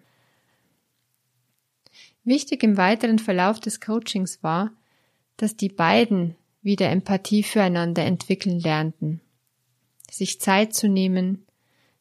Wichtig 2.22 2.62
im 2.62 2.76
weiteren 2.76 3.18
Verlauf 3.18 3.60
des 3.60 3.80
Coachings 3.80 4.42
war, 4.42 4.70
dass 5.38 5.56
die 5.56 5.70
beiden 5.70 6.36
wieder 6.60 6.90
Empathie 6.90 7.44
füreinander 7.44 8.04
entwickeln 8.04 8.60
lernten, 8.60 9.22
sich 10.10 10.38
Zeit 10.38 10.74
zu 10.74 10.86
nehmen, 10.86 11.46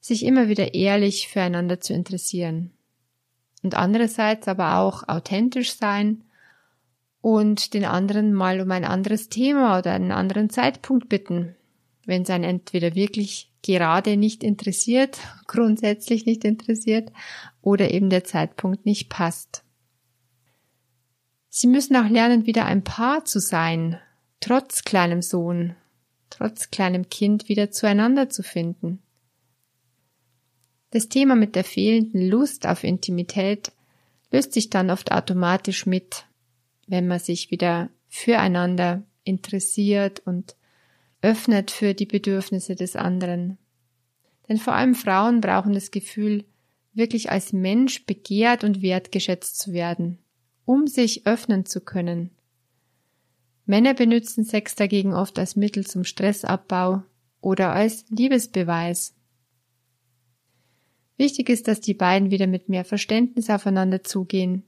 sich 0.01 0.25
immer 0.25 0.49
wieder 0.49 0.73
ehrlich 0.73 1.29
füreinander 1.29 1.79
zu 1.79 1.93
interessieren 1.93 2.71
und 3.61 3.75
andererseits 3.75 4.49
aber 4.49 4.79
auch 4.79 5.07
authentisch 5.07 5.71
sein 5.71 6.21
und 7.21 7.73
den 7.73 7.85
anderen 7.85 8.33
mal 8.33 8.59
um 8.59 8.71
ein 8.71 8.83
anderes 8.83 9.29
Thema 9.29 9.79
oder 9.79 9.93
einen 9.93 10.11
anderen 10.11 10.49
Zeitpunkt 10.49 11.07
bitten, 11.07 11.55
wenn 12.05 12.23
es 12.23 12.29
einen 12.29 12.43
entweder 12.43 12.93
wirklich 12.93 13.52
gerade 13.63 14.15
nicht 14.15 14.43
interessiert, 14.43 15.17
grundsätzlich 15.47 16.27
nicht 16.27 16.45
interessiert 16.45 17.11
oder 17.61 17.91
eben 17.91 18.11
der 18.11 18.23
Zeitpunkt 18.23 18.85
nicht 18.85 19.09
passt. 19.09 19.63
Sie 21.49 21.67
müssen 21.67 21.95
auch 21.95 22.09
lernen, 22.09 22.45
wieder 22.45 22.65
ein 22.65 22.83
Paar 22.83 23.25
zu 23.25 23.39
sein, 23.39 23.99
trotz 24.39 24.83
kleinem 24.83 25.21
Sohn, 25.21 25.75
trotz 26.29 26.71
kleinem 26.71 27.09
Kind 27.09 27.47
wieder 27.49 27.71
zueinander 27.71 28.29
zu 28.29 28.43
finden. 28.43 29.01
Das 30.89 31.09
Thema 31.09 31.35
mit 31.35 31.55
der 31.55 31.63
fehlenden 31.63 32.27
Lust 32.29 32.67
auf 32.67 32.83
Intimität 32.83 33.71
löst 34.31 34.53
sich 34.53 34.69
dann 34.69 34.89
oft 34.89 35.11
automatisch 35.11 35.85
mit, 35.85 36.25
wenn 36.87 37.07
man 37.07 37.19
sich 37.19 37.51
wieder 37.51 37.89
füreinander 38.09 39.03
interessiert 39.23 40.21
und 40.25 40.55
öffnet 41.23 41.71
für 41.71 41.95
die 41.95 42.05
Bedürfnisse 42.05 42.75
des 42.75 42.95
anderen. 42.95 43.57
Denn 44.47 44.57
vor 44.57 44.75
allem 44.75 44.93
Frauen 44.93 45.41
brauchen 45.41 45.73
das 45.73 45.89
Gefühl, 45.89 46.45
wirklich 46.93 47.31
als 47.31 47.51
Mensch 47.51 48.05
begehrt 48.05 48.63
und 48.63 48.83
wertgeschätzt 48.83 49.57
zu 49.57 49.73
werden 49.73 50.19
um 50.65 50.87
sich 50.87 51.25
öffnen 51.25 51.65
zu 51.65 51.81
können. 51.81 52.31
Männer 53.65 53.93
benutzen 53.93 54.43
Sex 54.43 54.75
dagegen 54.75 55.13
oft 55.13 55.39
als 55.39 55.55
Mittel 55.55 55.85
zum 55.85 56.03
Stressabbau 56.03 57.03
oder 57.41 57.73
als 57.73 58.05
Liebesbeweis. 58.09 59.15
Wichtig 61.17 61.49
ist, 61.49 61.67
dass 61.67 61.79
die 61.79 61.93
beiden 61.93 62.31
wieder 62.31 62.47
mit 62.47 62.69
mehr 62.69 62.83
Verständnis 62.83 63.49
aufeinander 63.49 64.03
zugehen 64.03 64.63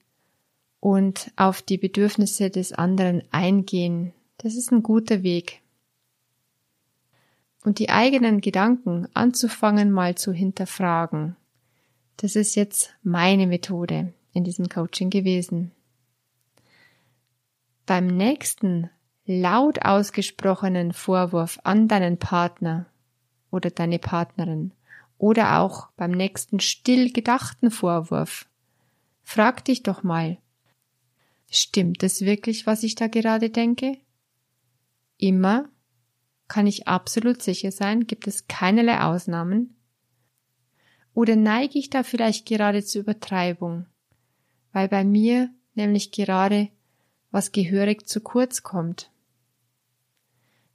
und 0.79 1.31
auf 1.35 1.61
die 1.61 1.77
Bedürfnisse 1.77 2.49
des 2.49 2.71
anderen 2.71 3.23
eingehen. 3.31 4.13
Das 4.37 4.55
ist 4.55 4.71
ein 4.71 4.83
guter 4.83 5.23
Weg. 5.23 5.61
Und 7.65 7.79
die 7.79 7.89
eigenen 7.89 8.39
Gedanken 8.39 9.07
anzufangen 9.13 9.91
mal 9.91 10.15
zu 10.15 10.31
hinterfragen. 10.31 11.35
Das 12.17 12.37
ist 12.37 12.55
jetzt 12.55 12.95
meine 13.03 13.47
Methode 13.47 14.13
in 14.31 14.45
diesem 14.45 14.69
Coaching 14.69 15.09
gewesen 15.09 15.71
beim 17.85 18.07
nächsten 18.07 18.89
laut 19.25 19.83
ausgesprochenen 19.83 20.93
Vorwurf 20.93 21.59
an 21.63 21.87
deinen 21.87 22.17
Partner 22.17 22.87
oder 23.51 23.69
deine 23.69 23.99
Partnerin 23.99 24.73
oder 25.17 25.59
auch 25.59 25.89
beim 25.95 26.11
nächsten 26.11 26.59
still 26.59 27.11
gedachten 27.11 27.71
Vorwurf, 27.71 28.47
frag 29.23 29.63
dich 29.65 29.83
doch 29.83 30.03
mal, 30.03 30.37
stimmt 31.49 32.03
es 32.03 32.21
wirklich, 32.21 32.67
was 32.67 32.83
ich 32.83 32.95
da 32.95 33.07
gerade 33.07 33.49
denke? 33.49 33.97
Immer 35.17 35.69
kann 36.47 36.67
ich 36.67 36.87
absolut 36.87 37.41
sicher 37.41 37.71
sein, 37.71 38.07
gibt 38.07 38.27
es 38.27 38.47
keinerlei 38.47 39.01
Ausnahmen? 39.01 39.75
Oder 41.13 41.35
neige 41.35 41.79
ich 41.79 41.89
da 41.89 42.03
vielleicht 42.03 42.45
gerade 42.45 42.83
zur 42.83 43.01
Übertreibung, 43.01 43.85
weil 44.73 44.87
bei 44.87 45.03
mir 45.03 45.49
nämlich 45.73 46.11
gerade 46.11 46.69
was 47.31 47.51
gehörig 47.51 48.07
zu 48.07 48.21
kurz 48.21 48.63
kommt. 48.63 49.11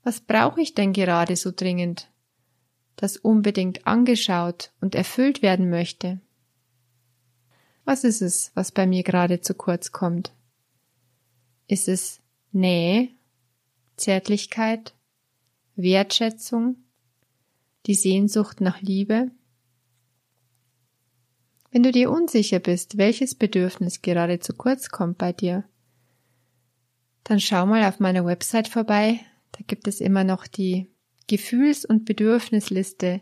Was 0.03 0.21
brauche 0.21 0.61
ich 0.61 0.75
denn 0.75 0.93
gerade 0.93 1.37
so 1.37 1.53
dringend, 1.55 2.11
das 2.97 3.17
unbedingt 3.17 3.87
angeschaut 3.87 4.73
und 4.81 4.95
erfüllt 4.95 5.43
werden 5.43 5.71
möchte? 5.71 6.21
Was 7.85 8.05
ist 8.05 8.23
es, 8.23 8.51
was 8.55 8.73
bei 8.73 8.87
mir 8.87 9.03
gerade 9.03 9.41
zu 9.41 9.55
kurz 9.55 9.93
kommt? 9.93 10.33
Ist 11.67 11.89
es 11.89 12.21
Nähe, 12.53 13.09
Zärtlichkeit, 13.97 14.95
Wertschätzung, 15.77 16.77
die 17.87 17.95
Sehnsucht 17.95 18.61
nach 18.61 18.81
Liebe? 18.81 19.31
Wenn 21.71 21.83
du 21.83 21.93
dir 21.93 22.11
unsicher 22.11 22.59
bist, 22.59 22.99
welches 22.99 23.35
Bedürfnis 23.35 24.03
gerade 24.03 24.41
zu 24.41 24.55
kurz 24.55 24.89
kommt 24.91 25.19
bei 25.19 25.33
dir, 25.33 25.65
dann 27.25 27.39
schau 27.39 27.67
mal 27.67 27.85
auf 27.85 28.01
meiner 28.01 28.25
Website 28.25 28.69
vorbei. 28.69 29.21
Da 29.53 29.61
gibt 29.67 29.87
es 29.87 30.01
immer 30.01 30.25
noch 30.25 30.47
die 30.47 30.89
Gefühls- 31.29 31.85
und 31.85 32.05
Bedürfnisliste 32.05 33.21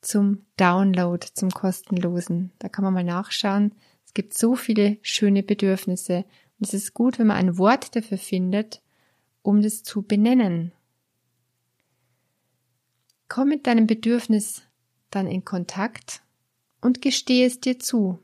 zum 0.00 0.44
Download, 0.56 1.24
zum 1.32 1.50
kostenlosen. 1.50 2.52
Da 2.58 2.68
kann 2.68 2.84
man 2.84 2.94
mal 2.94 3.04
nachschauen. 3.04 3.72
Es 4.04 4.14
gibt 4.14 4.36
so 4.36 4.56
viele 4.56 4.98
schöne 5.02 5.42
Bedürfnisse 5.42 6.24
und 6.58 6.66
es 6.66 6.74
ist 6.74 6.94
gut, 6.94 7.18
wenn 7.18 7.28
man 7.28 7.36
ein 7.36 7.58
Wort 7.58 7.94
dafür 7.94 8.18
findet, 8.18 8.82
um 9.42 9.62
das 9.62 9.82
zu 9.82 10.02
benennen. 10.02 10.72
Komm 13.28 13.48
mit 13.48 13.66
deinem 13.66 13.86
Bedürfnis 13.86 14.62
dann 15.10 15.26
in 15.26 15.44
Kontakt 15.44 16.22
und 16.80 17.02
gestehe 17.02 17.46
es 17.46 17.60
dir 17.60 17.78
zu. 17.78 18.18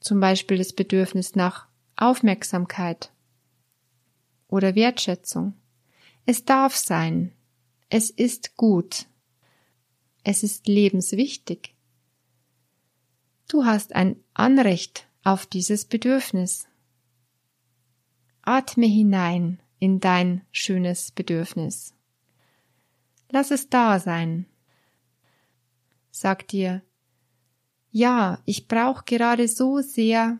Zum 0.00 0.20
Beispiel 0.20 0.58
das 0.58 0.72
Bedürfnis 0.72 1.34
nach 1.34 1.66
Aufmerksamkeit 1.96 3.12
oder 4.48 4.74
Wertschätzung. 4.74 5.54
Es 6.26 6.44
darf 6.44 6.76
sein. 6.76 7.32
Es 7.88 8.10
ist 8.10 8.56
gut. 8.56 9.06
Es 10.22 10.42
ist 10.42 10.68
lebenswichtig. 10.68 11.74
Du 13.48 13.64
hast 13.64 13.94
ein 13.94 14.16
Anrecht 14.32 15.06
auf 15.22 15.46
dieses 15.46 15.84
Bedürfnis. 15.84 16.66
Atme 18.42 18.86
hinein 18.86 19.60
in 19.78 20.00
dein 20.00 20.42
schönes 20.50 21.10
Bedürfnis. 21.10 21.94
Lass 23.30 23.50
es 23.50 23.68
da 23.68 23.98
sein. 23.98 24.46
Sag 26.10 26.46
dir, 26.48 26.82
ja, 27.90 28.40
ich 28.44 28.68
brauche 28.68 29.04
gerade 29.04 29.48
so 29.48 29.80
sehr 29.80 30.38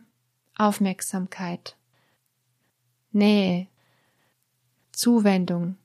Aufmerksamkeit, 0.57 1.77
Nähe, 3.11 3.67
Zuwendung, 4.91 5.77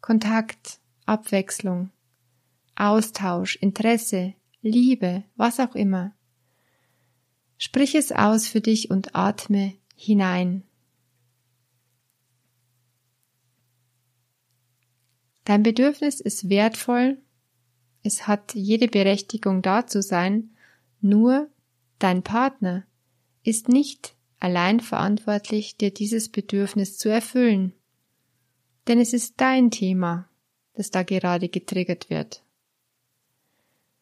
Kontakt, 0.00 0.80
Abwechslung, 1.06 1.90
Austausch, 2.76 3.56
Interesse, 3.56 4.34
Liebe, 4.62 5.24
was 5.36 5.60
auch 5.60 5.74
immer. 5.74 6.12
Sprich 7.58 7.94
es 7.94 8.12
aus 8.12 8.48
für 8.48 8.60
dich 8.60 8.90
und 8.90 9.14
atme 9.14 9.74
hinein. 9.96 10.64
Dein 15.44 15.62
Bedürfnis 15.62 16.20
ist 16.20 16.48
wertvoll, 16.48 17.18
es 18.02 18.26
hat 18.26 18.54
jede 18.54 18.88
Berechtigung 18.88 19.62
da 19.62 19.86
zu 19.86 20.02
sein, 20.02 20.50
nur 21.00 21.48
dein 21.98 22.22
Partner 22.22 22.84
ist 23.42 23.68
nicht 23.68 24.14
allein 24.40 24.80
verantwortlich, 24.80 25.76
dir 25.76 25.90
dieses 25.90 26.28
Bedürfnis 26.28 26.98
zu 26.98 27.08
erfüllen. 27.08 27.72
Denn 28.88 29.00
es 29.00 29.14
ist 29.14 29.34
dein 29.38 29.70
Thema, 29.70 30.28
das 30.74 30.90
da 30.90 31.02
gerade 31.02 31.48
getriggert 31.48 32.10
wird. 32.10 32.42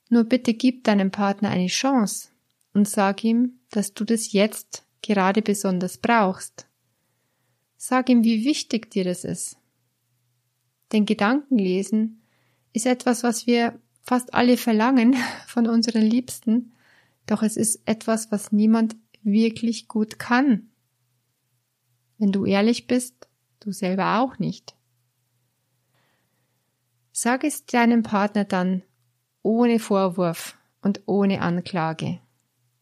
Nur 0.09 0.25
bitte 0.25 0.55
gib 0.55 0.85
deinem 0.85 1.11
Partner 1.11 1.51
eine 1.51 1.69
Chance 1.69 2.29
und 2.75 2.89
sag 2.89 3.23
ihm, 3.23 3.61
dass 3.71 3.95
du 3.95 4.05
das 4.05 4.33
jetzt 4.33 4.85
gerade 5.01 5.43
besonders 5.43 5.99
brauchst. 5.99 6.67
Sag 7.77 8.09
ihm, 8.09 8.25
wie 8.25 8.45
wichtig 8.45 8.91
dir 8.91 9.05
das 9.05 9.25
ist. 9.25 9.57
Denn 10.93 11.07
Gedankenlesen 11.07 12.23
ist 12.73 12.87
etwas, 12.87 13.23
was 13.23 13.47
wir 13.47 13.79
fast 14.03 14.35
alle 14.35 14.57
verlangen 14.57 15.17
von 15.47 15.67
unseren 15.67 16.03
Liebsten, 16.03 16.73
doch 17.27 17.43
es 17.43 17.57
ist 17.57 17.83
etwas, 17.87 18.31
was 18.31 18.53
niemand 18.53 18.97
wirklich 19.23 19.89
gut 19.89 20.19
kann. 20.19 20.71
Wenn 22.19 22.33
du 22.33 22.45
ehrlich 22.45 22.87
bist, 22.87 23.29
du 23.61 23.73
selber 23.73 24.19
auch 24.21 24.39
nicht. 24.39 24.75
Sag 27.13 27.45
es 27.45 27.67
deinem 27.67 28.03
Partner 28.03 28.45
dann 28.45 28.83
ohne 29.43 29.79
Vorwurf 29.79 30.57
und 30.81 31.03
ohne 31.07 31.43
Anklage. 31.43 32.21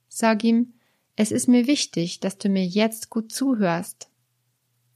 Sag 0.08 0.44
ihm, 0.44 0.74
es 1.16 1.32
ist 1.32 1.48
mir 1.48 1.66
wichtig, 1.66 2.20
dass 2.20 2.38
du 2.38 2.48
mir 2.48 2.64
jetzt 2.64 3.10
gut 3.10 3.32
zuhörst. 3.32 4.08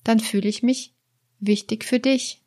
Dann 0.04 0.20
fühle 0.20 0.48
ich 0.48 0.62
mich 0.62 0.94
wichtig 1.40 1.84
für 1.84 1.98
dich. 2.00 2.43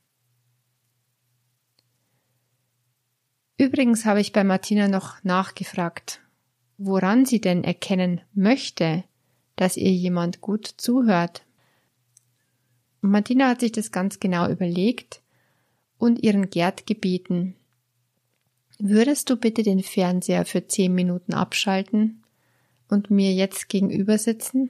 Übrigens 3.57 4.05
habe 4.05 4.21
ich 4.21 4.33
bei 4.33 4.43
Martina 4.43 4.87
noch 4.87 5.23
nachgefragt, 5.23 6.21
woran 6.77 7.25
sie 7.25 7.41
denn 7.41 7.63
erkennen 7.63 8.21
möchte, 8.33 9.03
dass 9.55 9.77
ihr 9.77 9.91
jemand 9.91 10.41
gut 10.41 10.67
zuhört. 10.77 11.43
Martina 13.01 13.49
hat 13.49 13.61
sich 13.61 13.71
das 13.71 13.91
ganz 13.91 14.19
genau 14.19 14.47
überlegt 14.47 15.21
und 15.97 16.23
ihren 16.23 16.51
Gerd 16.51 16.85
gebeten. 16.85 17.55
Würdest 18.77 19.31
du 19.31 19.37
bitte 19.37 19.63
den 19.63 19.81
Fernseher 19.81 20.45
für 20.45 20.67
zehn 20.67 20.93
Minuten 20.93 21.33
abschalten 21.33 22.23
und 22.89 23.09
mir 23.09 23.33
jetzt 23.33 23.69
gegenüber 23.69 24.19
sitzen? 24.19 24.69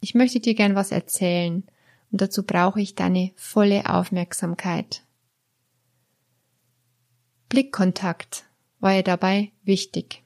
Ich 0.00 0.16
möchte 0.16 0.40
dir 0.40 0.54
gern 0.54 0.74
was 0.74 0.90
erzählen 0.90 1.62
und 2.10 2.20
dazu 2.20 2.42
brauche 2.42 2.80
ich 2.80 2.96
deine 2.96 3.30
volle 3.36 3.88
Aufmerksamkeit. 3.88 5.03
Blickkontakt 7.54 8.46
war 8.80 8.96
ihr 8.96 9.04
dabei 9.04 9.52
wichtig. 9.62 10.24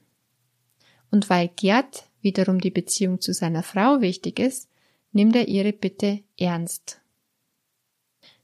Und 1.11 1.29
weil 1.29 1.49
Gerd 1.49 2.09
wiederum 2.21 2.59
die 2.59 2.71
Beziehung 2.71 3.21
zu 3.21 3.33
seiner 3.33 3.61
Frau 3.61 4.01
wichtig 4.01 4.39
ist, 4.39 4.67
nimmt 5.11 5.35
er 5.35 5.47
ihre 5.47 5.71
Bitte 5.71 6.23
ernst. 6.39 7.01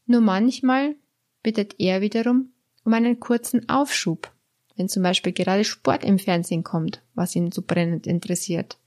Nur 0.05 0.21
manchmal 0.21 0.93
bittet 1.41 1.79
er 1.79 2.01
wiederum 2.01 2.51
um 2.83 2.93
einen 2.93 3.19
kurzen 3.19 3.67
Aufschub, 3.69 4.31
wenn 4.75 4.87
zum 4.87 5.01
Beispiel 5.01 5.33
gerade 5.33 5.63
Sport 5.63 6.03
im 6.03 6.19
Fernsehen 6.19 6.63
kommt, 6.63 7.01
was 7.15 7.35
ihn 7.35 7.51
so 7.51 7.63
brennend 7.63 8.05
interessiert. 8.05 8.77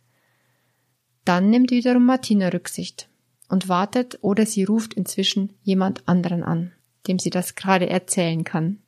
Dann 1.24 1.50
nimmt 1.50 1.72
wiederum 1.72 2.04
Martina 2.04 2.50
Rücksicht 2.50 3.08
und 3.48 3.68
wartet 3.68 4.20
oder 4.20 4.46
sie 4.46 4.62
ruft 4.62 4.94
inzwischen 4.94 5.54
jemand 5.64 6.06
anderen 6.06 6.44
an, 6.44 6.70
dem 7.08 7.18
sie 7.18 7.30
das 7.30 7.56
gerade 7.56 7.90
erzählen 7.90 8.44
kann. 8.44 8.78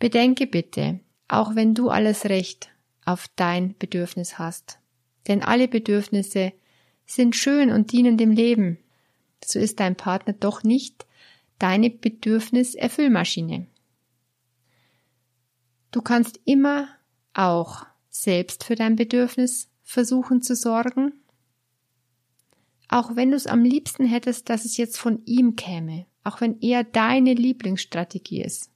Bedenke 0.00 0.46
bitte, 0.46 0.98
auch 1.28 1.54
wenn 1.54 1.74
du 1.74 1.90
alles 1.90 2.24
Recht 2.24 2.70
auf 3.04 3.28
dein 3.36 3.76
Bedürfnis 3.78 4.38
hast. 4.38 4.78
Denn 5.28 5.42
alle 5.42 5.68
Bedürfnisse 5.68 6.52
sind 7.06 7.36
schön 7.36 7.70
und 7.70 7.92
dienen 7.92 8.16
dem 8.16 8.30
Leben. 8.32 8.78
So 9.44 9.58
ist 9.58 9.78
dein 9.78 9.96
Partner 9.96 10.32
doch 10.32 10.62
nicht 10.62 11.06
deine 11.58 11.90
Bedürfniserfüllmaschine. 11.90 13.66
Du 15.90 16.00
kannst 16.02 16.40
immer 16.46 16.88
auch 17.34 17.84
selbst 18.08 18.64
für 18.64 18.76
dein 18.76 18.96
Bedürfnis 18.96 19.68
versuchen 19.82 20.40
zu 20.40 20.56
sorgen. 20.56 21.12
Auch 22.88 23.16
wenn 23.16 23.30
du 23.30 23.36
es 23.36 23.46
am 23.46 23.64
liebsten 23.64 24.06
hättest, 24.06 24.48
dass 24.48 24.64
es 24.64 24.78
jetzt 24.78 24.98
von 24.98 25.22
ihm 25.26 25.56
käme, 25.56 26.06
auch 26.24 26.40
wenn 26.40 26.58
er 26.60 26.84
deine 26.84 27.34
Lieblingsstrategie 27.34 28.42
ist. 28.42 28.69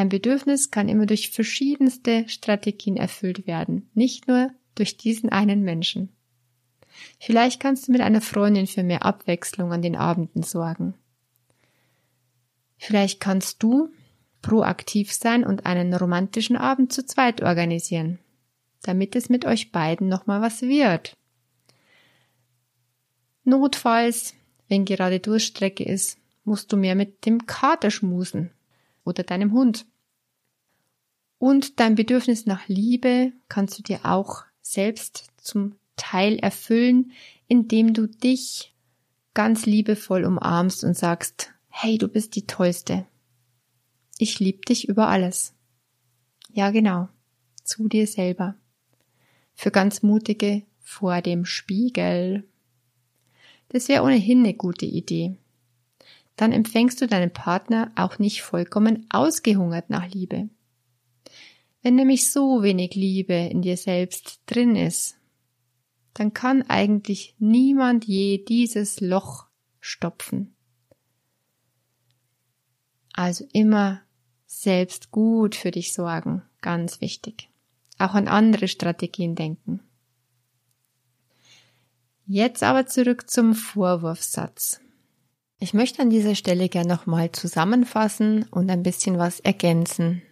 Ein 0.00 0.08
Bedürfnis 0.08 0.70
kann 0.70 0.88
immer 0.88 1.04
durch 1.04 1.30
verschiedenste 1.30 2.26
Strategien 2.26 2.96
erfüllt 2.96 3.46
werden, 3.46 3.90
nicht 3.92 4.28
nur 4.28 4.50
durch 4.74 4.96
diesen 4.96 5.28
einen 5.28 5.60
Menschen. 5.60 6.08
Vielleicht 7.18 7.60
kannst 7.60 7.86
du 7.86 7.92
mit 7.92 8.00
einer 8.00 8.22
Freundin 8.22 8.66
für 8.66 8.82
mehr 8.82 9.04
Abwechslung 9.04 9.74
an 9.74 9.82
den 9.82 9.96
Abenden 9.96 10.42
sorgen. 10.42 10.94
Vielleicht 12.78 13.20
kannst 13.20 13.62
du 13.62 13.90
proaktiv 14.40 15.12
sein 15.12 15.44
und 15.44 15.66
einen 15.66 15.92
romantischen 15.92 16.56
Abend 16.56 16.94
zu 16.94 17.04
zweit 17.04 17.42
organisieren, 17.42 18.18
damit 18.80 19.14
es 19.14 19.28
mit 19.28 19.44
euch 19.44 19.70
beiden 19.70 20.08
nochmal 20.08 20.40
was 20.40 20.62
wird. 20.62 21.14
Notfalls, 23.44 24.32
wenn 24.66 24.86
gerade 24.86 25.20
Durststrecke 25.20 25.84
ist, 25.84 26.16
musst 26.44 26.72
du 26.72 26.78
mehr 26.78 26.94
mit 26.94 27.26
dem 27.26 27.44
Kater 27.44 27.90
schmusen 27.90 28.50
oder 29.04 29.24
deinem 29.24 29.52
Hund. 29.52 29.84
Und 31.40 31.80
dein 31.80 31.94
Bedürfnis 31.94 32.44
nach 32.44 32.68
Liebe 32.68 33.32
kannst 33.48 33.78
du 33.78 33.82
dir 33.82 34.00
auch 34.04 34.44
selbst 34.60 35.28
zum 35.38 35.74
Teil 35.96 36.38
erfüllen, 36.38 37.12
indem 37.48 37.94
du 37.94 38.06
dich 38.06 38.74
ganz 39.32 39.64
liebevoll 39.64 40.26
umarmst 40.26 40.84
und 40.84 40.94
sagst, 40.94 41.54
hey, 41.70 41.96
du 41.96 42.08
bist 42.08 42.36
die 42.36 42.46
Tollste. 42.46 43.06
Ich 44.18 44.38
liebe 44.38 44.60
dich 44.60 44.86
über 44.86 45.08
alles. 45.08 45.54
Ja, 46.52 46.70
genau. 46.70 47.08
Zu 47.64 47.88
dir 47.88 48.06
selber. 48.06 48.54
Für 49.54 49.70
ganz 49.70 50.02
mutige 50.02 50.64
vor 50.82 51.22
dem 51.22 51.46
Spiegel. 51.46 52.44
Das 53.70 53.88
wäre 53.88 54.04
ohnehin 54.04 54.40
eine 54.40 54.52
gute 54.52 54.84
Idee. 54.84 55.38
Dann 56.36 56.52
empfängst 56.52 57.00
du 57.00 57.06
deinen 57.06 57.32
Partner 57.32 57.92
auch 57.96 58.18
nicht 58.18 58.42
vollkommen 58.42 59.06
ausgehungert 59.08 59.88
nach 59.88 60.06
Liebe. 60.06 60.50
Wenn 61.82 61.94
nämlich 61.94 62.30
so 62.30 62.62
wenig 62.62 62.94
Liebe 62.94 63.34
in 63.34 63.62
dir 63.62 63.76
selbst 63.76 64.40
drin 64.46 64.76
ist, 64.76 65.16
dann 66.14 66.34
kann 66.34 66.62
eigentlich 66.62 67.34
niemand 67.38 68.04
je 68.04 68.44
dieses 68.44 69.00
Loch 69.00 69.46
stopfen. 69.80 70.54
Also 73.12 73.46
immer 73.52 74.02
selbst 74.46 75.10
gut 75.10 75.54
für 75.54 75.70
dich 75.70 75.92
sorgen. 75.92 76.42
Ganz 76.60 77.00
wichtig. 77.00 77.48
Auch 77.98 78.14
an 78.14 78.28
andere 78.28 78.68
Strategien 78.68 79.34
denken. 79.34 79.80
Jetzt 82.26 82.62
aber 82.62 82.86
zurück 82.86 83.28
zum 83.28 83.54
Vorwurfssatz. 83.54 84.80
Ich 85.58 85.74
möchte 85.74 86.00
an 86.00 86.10
dieser 86.10 86.34
Stelle 86.34 86.68
gern 86.68 86.86
nochmal 86.86 87.32
zusammenfassen 87.32 88.44
und 88.44 88.70
ein 88.70 88.82
bisschen 88.82 89.18
was 89.18 89.40
ergänzen. 89.40 90.22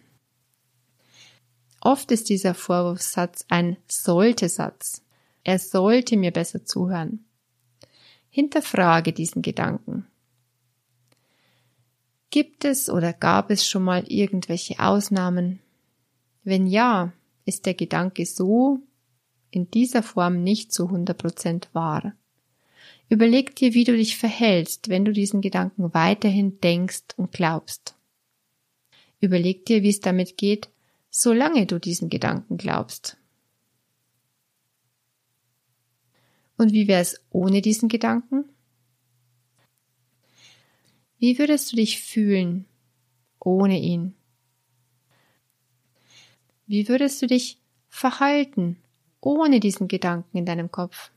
Oft 1.81 2.11
ist 2.11 2.29
dieser 2.29 2.53
Vorwurfssatz 2.53 3.45
ein 3.49 3.77
Sollte-Satz. 3.87 5.01
Er 5.43 5.59
sollte 5.59 6.17
mir 6.17 6.31
besser 6.31 6.65
zuhören. 6.65 7.25
Hinterfrage 8.29 9.13
diesen 9.13 9.41
Gedanken. 9.41 10.05
Gibt 12.31 12.65
es 12.65 12.89
oder 12.89 13.13
gab 13.13 13.49
es 13.49 13.67
schon 13.67 13.83
mal 13.83 14.03
irgendwelche 14.07 14.79
Ausnahmen? 14.79 15.59
Wenn 16.43 16.67
ja, 16.67 17.11
ist 17.45 17.65
der 17.65 17.73
Gedanke 17.73 18.25
so 18.25 18.79
in 19.49 19.71
dieser 19.71 20.03
Form 20.03 20.43
nicht 20.43 20.71
zu 20.71 20.85
100% 20.85 21.69
wahr. 21.73 22.13
Überleg 23.09 23.55
dir, 23.55 23.73
wie 23.73 23.83
du 23.83 23.97
dich 23.97 24.17
verhältst, 24.17 24.89
wenn 24.89 25.05
du 25.05 25.11
diesen 25.11 25.41
Gedanken 25.41 25.93
weiterhin 25.95 26.59
denkst 26.61 27.15
und 27.17 27.31
glaubst. 27.31 27.95
Überleg 29.19 29.65
dir, 29.65 29.81
wie 29.81 29.89
es 29.89 29.99
damit 29.99 30.37
geht, 30.37 30.69
solange 31.09 31.65
du 31.65 31.79
diesen 31.79 32.09
Gedanken 32.09 32.57
glaubst. 32.57 33.17
Und 36.57 36.73
wie 36.73 36.87
wäre 36.87 37.01
es 37.01 37.21
ohne 37.29 37.61
diesen 37.61 37.87
Gedanken? 37.87 38.45
Wie 41.17 41.37
würdest 41.39 41.71
du 41.71 41.75
dich 41.75 42.01
fühlen 42.01 42.65
ohne 43.39 43.79
ihn? 43.79 44.13
Wie 46.65 46.87
würdest 46.87 47.21
du 47.21 47.27
dich 47.27 47.59
verhalten 47.87 48.77
ohne 49.21 49.59
diesen 49.59 49.87
Gedanken 49.87 50.37
in 50.37 50.45
deinem 50.45 50.71
Kopf? 50.71 51.11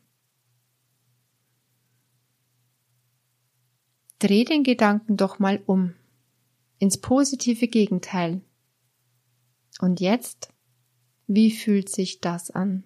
Dreh 4.19 4.45
den 4.45 4.63
Gedanken 4.63 5.17
doch 5.17 5.41
mal 5.41 5.61
um 5.67 5.95
ins 6.79 6.99
positive 6.99 7.67
Gegenteil. 7.67 8.41
Und 9.81 10.01
jetzt, 10.01 10.53
wie 11.27 11.51
fühlt 11.51 11.89
sich 11.89 12.21
das 12.21 12.51
an? 12.51 12.85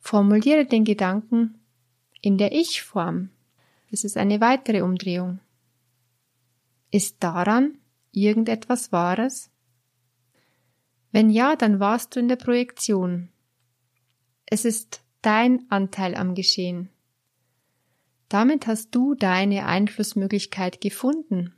Formuliere 0.00 0.66
den 0.66 0.84
Gedanken 0.84 1.58
in 2.20 2.36
der 2.38 2.52
Ich-Form. 2.52 3.30
Das 3.90 4.04
ist 4.04 4.16
eine 4.16 4.40
weitere 4.40 4.82
Umdrehung. 4.82 5.40
Ist 6.90 7.22
daran 7.22 7.78
irgendetwas 8.10 8.92
Wahres? 8.92 9.50
Wenn 11.12 11.30
ja, 11.30 11.56
dann 11.56 11.80
warst 11.80 12.14
du 12.14 12.20
in 12.20 12.28
der 12.28 12.36
Projektion. 12.36 13.28
Es 14.46 14.64
ist 14.64 15.02
dein 15.22 15.64
Anteil 15.70 16.14
am 16.14 16.34
Geschehen. 16.34 16.88
Damit 18.28 18.66
hast 18.66 18.94
du 18.94 19.14
deine 19.14 19.66
Einflussmöglichkeit 19.66 20.80
gefunden. 20.80 21.54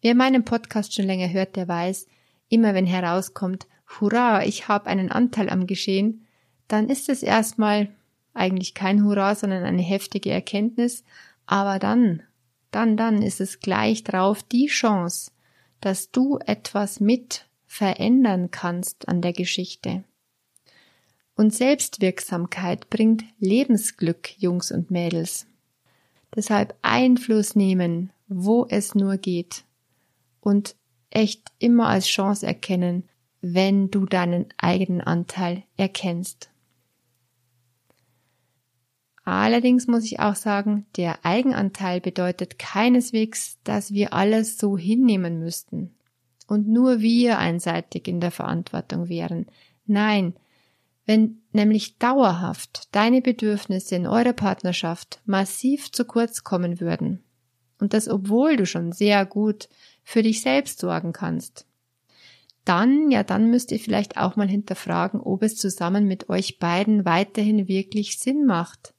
Wer 0.00 0.14
meinen 0.14 0.44
Podcast 0.44 0.94
schon 0.94 1.06
länger 1.06 1.30
hört, 1.32 1.56
der 1.56 1.68
weiß, 1.68 2.06
immer 2.48 2.74
wenn 2.74 2.86
herauskommt, 2.86 3.66
hurra, 4.00 4.44
ich 4.44 4.68
habe 4.68 4.86
einen 4.86 5.10
Anteil 5.10 5.50
am 5.50 5.66
Geschehen, 5.66 6.26
dann 6.68 6.88
ist 6.88 7.08
es 7.08 7.22
erstmal 7.22 7.88
eigentlich 8.34 8.74
kein 8.74 9.04
Hurra, 9.04 9.34
sondern 9.34 9.64
eine 9.64 9.82
heftige 9.82 10.30
Erkenntnis, 10.30 11.02
aber 11.46 11.78
dann, 11.78 12.22
dann, 12.70 12.96
dann 12.96 13.22
ist 13.22 13.40
es 13.40 13.60
gleich 13.60 14.04
drauf 14.04 14.42
die 14.42 14.66
Chance, 14.66 15.32
dass 15.80 16.10
du 16.10 16.38
etwas 16.46 17.00
mit 17.00 17.46
verändern 17.66 18.50
kannst 18.50 19.08
an 19.08 19.22
der 19.22 19.32
Geschichte. 19.32 20.04
Und 21.34 21.54
Selbstwirksamkeit 21.54 22.90
bringt 22.90 23.24
Lebensglück, 23.38 24.38
Jungs 24.38 24.72
und 24.72 24.90
Mädels. 24.90 25.46
Deshalb 26.34 26.74
Einfluss 26.82 27.54
nehmen, 27.54 28.10
wo 28.26 28.66
es 28.68 28.94
nur 28.94 29.16
geht. 29.16 29.64
Und 30.40 30.76
echt 31.10 31.50
immer 31.58 31.88
als 31.88 32.06
Chance 32.06 32.46
erkennen, 32.46 33.08
wenn 33.40 33.90
du 33.90 34.06
deinen 34.06 34.46
eigenen 34.58 35.00
Anteil 35.00 35.64
erkennst. 35.76 36.50
Allerdings 39.24 39.86
muss 39.86 40.04
ich 40.04 40.20
auch 40.20 40.34
sagen, 40.34 40.86
der 40.96 41.24
Eigenanteil 41.24 42.00
bedeutet 42.00 42.58
keineswegs, 42.58 43.58
dass 43.62 43.92
wir 43.92 44.14
alles 44.14 44.56
so 44.56 44.78
hinnehmen 44.78 45.38
müssten 45.38 45.94
und 46.46 46.66
nur 46.66 47.00
wir 47.00 47.38
einseitig 47.38 48.08
in 48.08 48.20
der 48.20 48.30
Verantwortung 48.30 49.08
wären. 49.10 49.46
Nein, 49.84 50.34
wenn 51.04 51.42
nämlich 51.52 51.98
dauerhaft 51.98 52.88
deine 52.92 53.20
Bedürfnisse 53.20 53.96
in 53.96 54.06
eurer 54.06 54.32
Partnerschaft 54.32 55.20
massiv 55.26 55.92
zu 55.92 56.06
kurz 56.06 56.42
kommen 56.42 56.80
würden, 56.80 57.22
und 57.80 57.92
das 57.92 58.08
obwohl 58.08 58.56
du 58.56 58.66
schon 58.66 58.92
sehr 58.92 59.24
gut 59.24 59.68
für 60.08 60.22
dich 60.22 60.40
selbst 60.40 60.78
sorgen 60.78 61.12
kannst, 61.12 61.66
dann, 62.64 63.10
ja, 63.10 63.22
dann 63.22 63.50
müsst 63.50 63.72
ihr 63.72 63.80
vielleicht 63.80 64.16
auch 64.16 64.36
mal 64.36 64.48
hinterfragen, 64.48 65.20
ob 65.20 65.42
es 65.42 65.56
zusammen 65.56 66.06
mit 66.06 66.28
euch 66.28 66.58
beiden 66.58 67.04
weiterhin 67.04 67.68
wirklich 67.68 68.18
Sinn 68.18 68.44
macht 68.46 68.94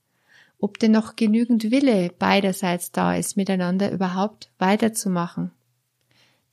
ob 0.60 0.78
denn 0.78 0.92
noch 0.92 1.16
genügend 1.16 1.72
Wille 1.72 2.12
beiderseits 2.20 2.92
da 2.92 3.16
ist, 3.16 3.38
miteinander 3.38 3.92
überhaupt 3.92 4.52
weiterzumachen. 4.60 5.52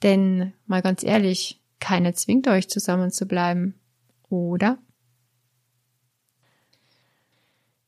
Denn, 0.02 0.52
mal 0.66 0.82
ganz 0.82 1.02
ehrlich, 1.02 1.60
keiner 1.80 2.14
zwingt 2.14 2.46
euch 2.46 2.68
zusammen 2.68 3.10
zu 3.10 3.26
bleiben, 3.26 3.74
oder? 4.28 4.78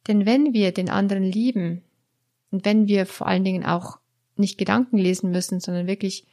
Denn 0.08 0.26
wenn 0.26 0.52
wir 0.54 0.72
den 0.72 0.90
anderen 0.90 1.22
lieben 1.22 1.82
und 2.50 2.64
wenn 2.64 2.88
wir 2.88 3.06
vor 3.06 3.26
allen 3.26 3.44
Dingen 3.44 3.64
auch 3.64 3.98
nicht 4.36 4.58
Gedanken 4.58 4.98
lesen 4.98 5.30
müssen, 5.30 5.60
sondern 5.60 5.86
wirklich 5.86 6.24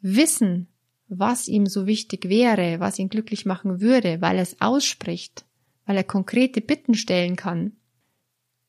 wissen, 0.00 0.68
was 1.08 1.48
ihm 1.48 1.66
so 1.66 1.86
wichtig 1.86 2.28
wäre, 2.28 2.80
was 2.80 2.98
ihn 2.98 3.08
glücklich 3.08 3.46
machen 3.46 3.80
würde, 3.80 4.20
weil 4.20 4.36
er 4.36 4.42
es 4.42 4.60
ausspricht, 4.60 5.44
weil 5.84 5.96
er 5.96 6.04
konkrete 6.04 6.60
Bitten 6.60 6.94
stellen 6.94 7.36
kann, 7.36 7.72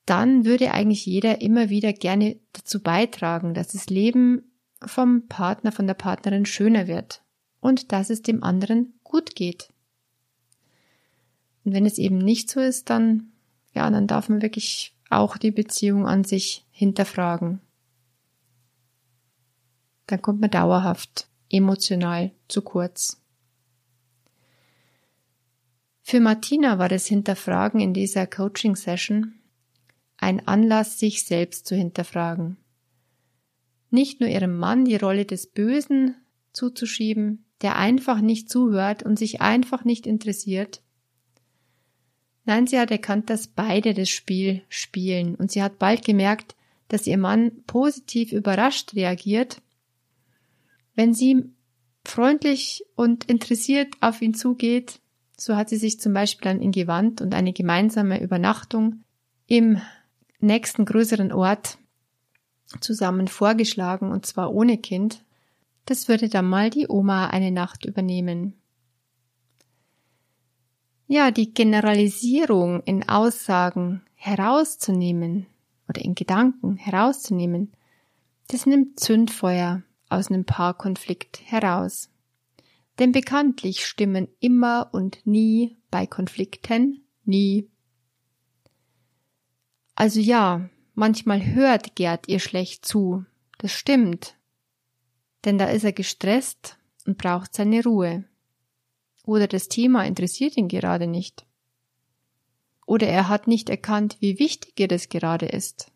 dann 0.06 0.44
würde 0.44 0.72
eigentlich 0.72 1.04
jeder 1.04 1.40
immer 1.40 1.68
wieder 1.68 1.92
gerne 1.92 2.38
dazu 2.52 2.80
beitragen, 2.82 3.54
dass 3.54 3.68
das 3.68 3.90
Leben 3.90 4.42
vom 4.84 5.26
Partner, 5.26 5.72
von 5.72 5.86
der 5.86 5.94
Partnerin 5.94 6.46
schöner 6.46 6.86
wird 6.86 7.22
und 7.60 7.92
dass 7.92 8.08
es 8.10 8.22
dem 8.22 8.42
anderen 8.42 8.94
gut 9.02 9.34
geht. 9.34 9.68
Und 11.64 11.74
wenn 11.74 11.84
es 11.84 11.98
eben 11.98 12.18
nicht 12.18 12.50
so 12.50 12.60
ist, 12.60 12.88
dann, 12.88 13.32
ja, 13.74 13.90
dann 13.90 14.06
darf 14.06 14.28
man 14.28 14.40
wirklich 14.40 14.94
auch 15.10 15.36
die 15.36 15.50
Beziehung 15.50 16.06
an 16.06 16.24
sich 16.24 16.64
hinterfragen. 16.70 17.60
Dann 20.08 20.20
kommt 20.20 20.40
man 20.40 20.50
dauerhaft 20.50 21.28
emotional 21.48 22.32
zu 22.48 22.62
kurz. 22.62 23.20
Für 26.02 26.20
Martina 26.20 26.78
war 26.78 26.88
das 26.88 27.06
Hinterfragen 27.06 27.80
in 27.80 27.94
dieser 27.94 28.26
Coaching-Session 28.26 29.34
ein 30.16 30.48
Anlass, 30.48 30.98
sich 30.98 31.24
selbst 31.24 31.66
zu 31.66 31.76
hinterfragen. 31.76 32.56
Nicht 33.90 34.20
nur 34.20 34.28
ihrem 34.28 34.56
Mann 34.56 34.84
die 34.84 34.96
Rolle 34.96 35.24
des 35.24 35.46
Bösen 35.46 36.16
zuzuschieben, 36.52 37.44
der 37.60 37.76
einfach 37.76 38.20
nicht 38.20 38.50
zuhört 38.50 39.02
und 39.02 39.18
sich 39.18 39.40
einfach 39.40 39.84
nicht 39.84 40.06
interessiert. 40.06 40.82
Nein, 42.44 42.66
sie 42.66 42.78
hat 42.78 42.90
erkannt, 42.90 43.30
dass 43.30 43.46
beide 43.46 43.94
das 43.94 44.08
Spiel 44.08 44.62
spielen 44.68 45.34
und 45.34 45.52
sie 45.52 45.62
hat 45.62 45.78
bald 45.78 46.04
gemerkt, 46.04 46.56
dass 46.88 47.06
ihr 47.06 47.18
Mann 47.18 47.52
positiv 47.66 48.32
überrascht 48.32 48.94
reagiert, 48.94 49.60
wenn 50.98 51.14
sie 51.14 51.44
freundlich 52.04 52.84
und 52.96 53.26
interessiert 53.26 53.94
auf 54.00 54.20
ihn 54.20 54.34
zugeht. 54.34 54.98
So 55.36 55.54
hat 55.54 55.68
sie 55.68 55.76
sich 55.76 56.00
zum 56.00 56.12
Beispiel 56.12 56.50
dann 56.50 56.60
in 56.60 56.72
Gewand 56.72 57.20
und 57.20 57.36
eine 57.36 57.52
gemeinsame 57.52 58.20
Übernachtung 58.20 59.04
im 59.46 59.80
nächsten 60.40 60.84
größeren 60.84 61.30
Ort 61.30 61.78
zusammen 62.80 63.28
vorgeschlagen, 63.28 64.10
und 64.10 64.26
zwar 64.26 64.52
ohne 64.52 64.76
Kind. 64.76 65.22
Das 65.84 66.08
würde 66.08 66.28
dann 66.28 66.48
mal 66.48 66.68
die 66.68 66.88
Oma 66.88 67.28
eine 67.28 67.52
Nacht 67.52 67.84
übernehmen. 67.84 68.54
Ja, 71.06 71.30
die 71.30 71.54
Generalisierung 71.54 72.82
in 72.82 73.08
Aussagen 73.08 74.02
herauszunehmen 74.16 75.46
oder 75.88 76.04
in 76.04 76.16
Gedanken 76.16 76.76
herauszunehmen, 76.76 77.70
das 78.48 78.66
nimmt 78.66 78.98
Zündfeuer 78.98 79.84
aus 80.08 80.30
einem 80.30 80.44
Paarkonflikt 80.44 81.40
heraus. 81.44 82.10
Denn 82.98 83.12
bekanntlich 83.12 83.86
stimmen 83.86 84.28
immer 84.40 84.90
und 84.92 85.26
nie 85.26 85.76
bei 85.90 86.06
Konflikten 86.06 87.04
nie 87.24 87.68
also 89.98 90.20
ja, 90.20 90.70
manchmal 90.94 91.44
hört 91.44 91.96
Gerd 91.96 92.28
ihr 92.28 92.38
schlecht 92.38 92.86
zu. 92.86 93.24
Das 93.58 93.72
stimmt. 93.72 94.36
denn 95.44 95.58
da 95.58 95.66
ist 95.66 95.82
er 95.82 95.92
gestresst 95.92 96.78
und 97.04 97.18
braucht 97.18 97.52
seine 97.52 97.82
Ruhe. 97.82 98.24
Oder 99.24 99.48
das 99.48 99.68
Thema 99.68 100.04
interessiert 100.04 100.56
ihn 100.56 100.68
gerade 100.68 101.08
nicht. 101.08 101.46
Oder 102.86 103.08
er 103.08 103.28
hat 103.28 103.48
nicht 103.48 103.70
erkannt, 103.70 104.18
wie 104.20 104.38
wichtig 104.38 104.78
ihr 104.78 104.86
das 104.86 105.08
gerade 105.08 105.46
ist. 105.46 105.90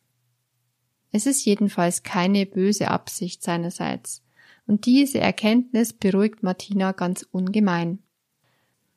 Es 1.12 1.26
ist 1.26 1.44
jedenfalls 1.44 2.02
keine 2.02 2.46
böse 2.46 2.90
Absicht 2.90 3.42
seinerseits, 3.42 4.22
und 4.66 4.86
diese 4.86 5.18
Erkenntnis 5.18 5.92
beruhigt 5.92 6.42
Martina 6.42 6.92
ganz 6.92 7.26
ungemein. 7.30 7.98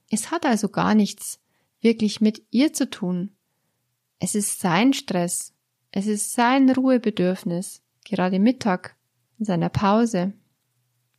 Es 0.09 0.31
hat 0.31 0.45
also 0.45 0.69
gar 0.69 0.95
nichts 0.95 1.39
wirklich 1.81 2.21
mit 2.21 2.43
ihr 2.51 2.71
zu 2.73 2.89
tun. 2.89 3.31
Es 4.19 4.35
ist 4.35 4.59
sein 4.59 4.93
Stress, 4.93 5.53
es 5.91 6.07
ist 6.07 6.33
sein 6.33 6.69
Ruhebedürfnis, 6.69 7.81
gerade 8.05 8.39
Mittag, 8.39 8.95
in 9.37 9.45
seiner 9.45 9.69
Pause. 9.69 10.33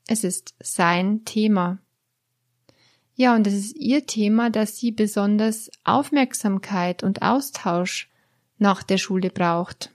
Es 0.07 0.25
ist 0.25 0.55
sein 0.61 1.25
Thema. 1.25 1.79
Ja, 3.15 3.35
und 3.35 3.47
es 3.47 3.55
ist 3.55 3.77
ihr 3.77 4.07
Thema, 4.07 4.51
dass 4.51 4.77
sie 4.77 4.93
besonders 4.93 5.71
Aufmerksamkeit 5.85 7.03
und 7.03 7.23
Austausch 7.23 8.11
nach 8.59 8.83
der 8.83 8.99
Schule 8.99 9.31
braucht. 9.31 9.93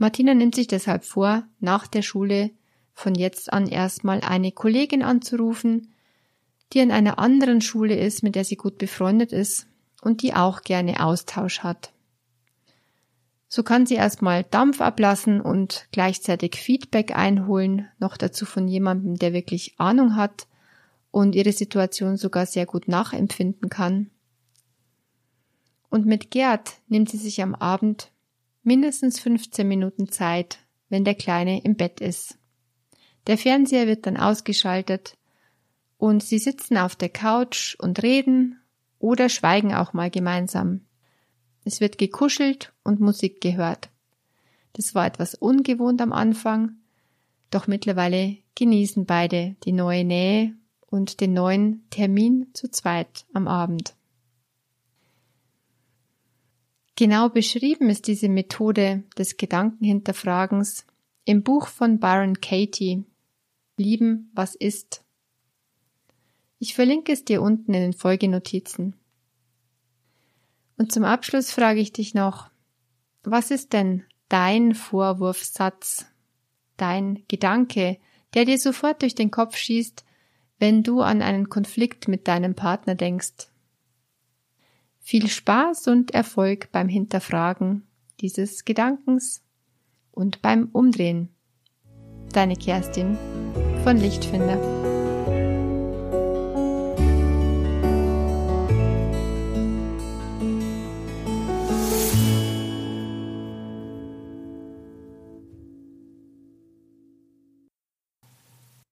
Martina 0.00 0.32
nimmt 0.32 0.54
sich 0.54 0.66
deshalb 0.66 1.04
vor, 1.04 1.42
nach 1.58 1.86
der 1.86 2.00
Schule 2.00 2.52
von 2.94 3.14
jetzt 3.14 3.52
an 3.52 3.68
erstmal 3.68 4.22
eine 4.22 4.50
Kollegin 4.50 5.02
anzurufen, 5.02 5.92
die 6.72 6.80
an 6.80 6.90
einer 6.90 7.18
anderen 7.18 7.60
Schule 7.60 8.00
ist, 8.00 8.22
mit 8.22 8.34
der 8.34 8.46
sie 8.46 8.56
gut 8.56 8.78
befreundet 8.78 9.30
ist 9.30 9.66
und 10.00 10.22
die 10.22 10.32
auch 10.32 10.62
gerne 10.62 11.04
Austausch 11.04 11.58
hat. 11.58 11.92
So 13.46 13.62
kann 13.62 13.84
sie 13.84 13.96
erstmal 13.96 14.42
Dampf 14.44 14.80
ablassen 14.80 15.42
und 15.42 15.86
gleichzeitig 15.92 16.56
Feedback 16.56 17.14
einholen, 17.14 17.86
noch 17.98 18.16
dazu 18.16 18.46
von 18.46 18.68
jemandem, 18.68 19.16
der 19.16 19.34
wirklich 19.34 19.74
Ahnung 19.78 20.16
hat 20.16 20.46
und 21.10 21.34
ihre 21.34 21.52
Situation 21.52 22.16
sogar 22.16 22.46
sehr 22.46 22.64
gut 22.64 22.88
nachempfinden 22.88 23.68
kann. 23.68 24.08
Und 25.90 26.06
mit 26.06 26.30
Gerd 26.30 26.80
nimmt 26.88 27.10
sie 27.10 27.18
sich 27.18 27.42
am 27.42 27.54
Abend 27.54 28.10
mindestens 28.62 29.20
15 29.20 29.66
Minuten 29.66 30.08
Zeit, 30.08 30.58
wenn 30.88 31.04
der 31.04 31.14
Kleine 31.14 31.62
im 31.62 31.76
Bett 31.76 32.00
ist. 32.00 32.38
Der 33.26 33.38
Fernseher 33.38 33.86
wird 33.86 34.06
dann 34.06 34.16
ausgeschaltet 34.16 35.16
und 35.98 36.22
sie 36.22 36.38
sitzen 36.38 36.76
auf 36.76 36.96
der 36.96 37.10
Couch 37.10 37.76
und 37.78 38.02
reden 38.02 38.60
oder 38.98 39.28
schweigen 39.28 39.74
auch 39.74 39.92
mal 39.92 40.10
gemeinsam. 40.10 40.82
Es 41.64 41.80
wird 41.80 41.98
gekuschelt 41.98 42.72
und 42.82 43.00
Musik 43.00 43.40
gehört. 43.40 43.90
Das 44.72 44.94
war 44.94 45.06
etwas 45.06 45.34
ungewohnt 45.34 46.00
am 46.00 46.12
Anfang, 46.12 46.76
doch 47.50 47.66
mittlerweile 47.66 48.38
genießen 48.54 49.04
beide 49.04 49.56
die 49.64 49.72
neue 49.72 50.04
Nähe 50.04 50.54
und 50.86 51.20
den 51.20 51.34
neuen 51.34 51.88
Termin 51.90 52.48
zu 52.52 52.70
zweit 52.70 53.26
am 53.32 53.48
Abend. 53.48 53.94
Genau 57.00 57.30
beschrieben 57.30 57.88
ist 57.88 58.08
diese 58.08 58.28
Methode 58.28 59.04
des 59.16 59.38
Gedankenhinterfragens 59.38 60.84
im 61.24 61.42
Buch 61.42 61.66
von 61.66 61.98
Byron 61.98 62.42
Katie 62.42 63.06
Lieben, 63.78 64.30
was 64.34 64.54
ist. 64.54 65.02
Ich 66.58 66.74
verlinke 66.74 67.12
es 67.12 67.24
dir 67.24 67.40
unten 67.40 67.72
in 67.72 67.80
den 67.80 67.92
Folgenotizen. 67.94 68.96
Und 70.76 70.92
zum 70.92 71.04
Abschluss 71.04 71.52
frage 71.52 71.80
ich 71.80 71.94
dich 71.94 72.12
noch, 72.12 72.50
was 73.22 73.50
ist 73.50 73.72
denn 73.72 74.04
dein 74.28 74.74
Vorwurfssatz, 74.74 76.04
dein 76.76 77.24
Gedanke, 77.28 77.96
der 78.34 78.44
dir 78.44 78.58
sofort 78.58 79.00
durch 79.00 79.14
den 79.14 79.30
Kopf 79.30 79.56
schießt, 79.56 80.04
wenn 80.58 80.82
du 80.82 81.00
an 81.00 81.22
einen 81.22 81.48
Konflikt 81.48 82.08
mit 82.08 82.28
deinem 82.28 82.54
Partner 82.54 82.94
denkst? 82.94 83.48
Viel 85.10 85.26
Spaß 85.26 85.88
und 85.88 86.12
Erfolg 86.12 86.70
beim 86.70 86.88
Hinterfragen 86.88 87.82
dieses 88.20 88.64
Gedankens 88.64 89.42
und 90.12 90.40
beim 90.40 90.68
Umdrehen. 90.70 91.30
Deine 92.32 92.54
Kerstin 92.54 93.18
von 93.82 93.96
Lichtfinder. 93.96 94.79